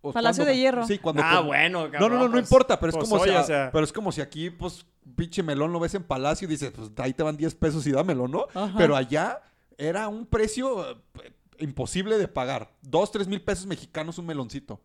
[0.01, 0.87] O Palacio de Hierro.
[0.87, 1.21] Sí, cuando.
[1.21, 3.43] ah, bueno, No, no, cabrón, no, no pues- importa, pero es pues, como si, o
[3.43, 4.85] sea, pero es como si aquí, pues,
[5.17, 7.91] pinche melón lo ves en Palacio y dices, pues ahí te van 10 pesos y
[7.91, 8.45] dámelo, ¿no?
[8.53, 8.73] Ajá.
[8.77, 9.41] Pero allá
[9.77, 12.71] era un precio eh, imposible de pagar.
[12.83, 14.79] Dos, tres mil pesos mexicanos un meloncito.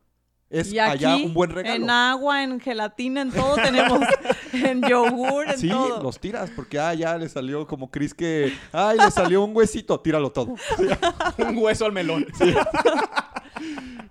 [0.50, 1.76] Es Y aquí, allá un buen regalo.
[1.84, 4.00] En agua, en gelatina, en todo tenemos.
[4.52, 6.02] en yogur, en Sí, todo.
[6.02, 10.00] los tiras, porque ah, ya le salió como Chris que, ay, le salió un huesito,
[10.00, 10.56] tíralo todo.
[11.38, 12.26] un hueso al melón.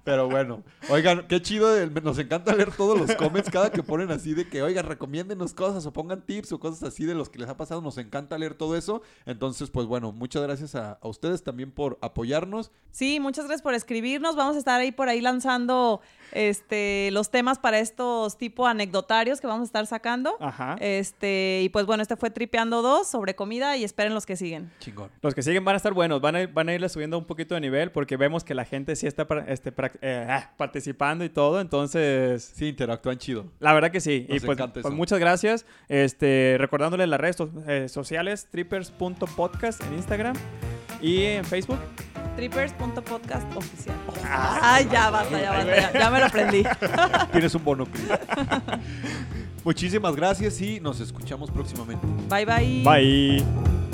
[0.04, 4.10] Pero bueno, oigan, qué chido, el- nos encanta leer todos los comments cada que ponen
[4.10, 7.38] así de que, oigan, recomiéndenos cosas o pongan tips o cosas así de los que
[7.38, 9.02] les ha pasado, nos encanta leer todo eso.
[9.26, 12.72] Entonces, pues bueno, muchas gracias a, a ustedes también por apoyarnos.
[12.92, 14.36] Sí, muchas gracias por escribirnos.
[14.36, 16.02] Vamos a estar ahí por ahí lanzando
[16.32, 20.36] este los temas para estos tipo anecdotarios que vamos a estar sacando.
[20.40, 20.76] Ajá.
[20.80, 24.72] Este, y pues bueno, este fue Tripeando 2 sobre comida y esperen los que siguen.
[24.80, 25.10] Chingón.
[25.22, 27.26] Los que siguen van a estar buenos, van a, ir- van a irle subiendo un
[27.26, 31.30] poquito de nivel porque vemos que la gente sí está este, eh, ah, participando y
[31.30, 32.52] todo, entonces...
[32.56, 33.46] Sí, interactúan chido.
[33.60, 34.26] La verdad que sí.
[34.30, 35.66] Nos y pues, pues muchas gracias.
[35.88, 40.36] Este, recordándoles las redes eh, sociales, trippers.podcast en Instagram
[41.02, 41.80] y en Facebook.
[42.40, 43.96] Trippers.podcast oficial.
[44.24, 46.64] Ah, Ay, ya basta, ya basta, ya, ya me lo aprendí.
[47.34, 47.86] Tienes un bono.
[49.66, 52.08] Muchísimas gracias y nos escuchamos próximamente.
[52.30, 52.84] Bye bye.
[52.86, 53.89] Bye.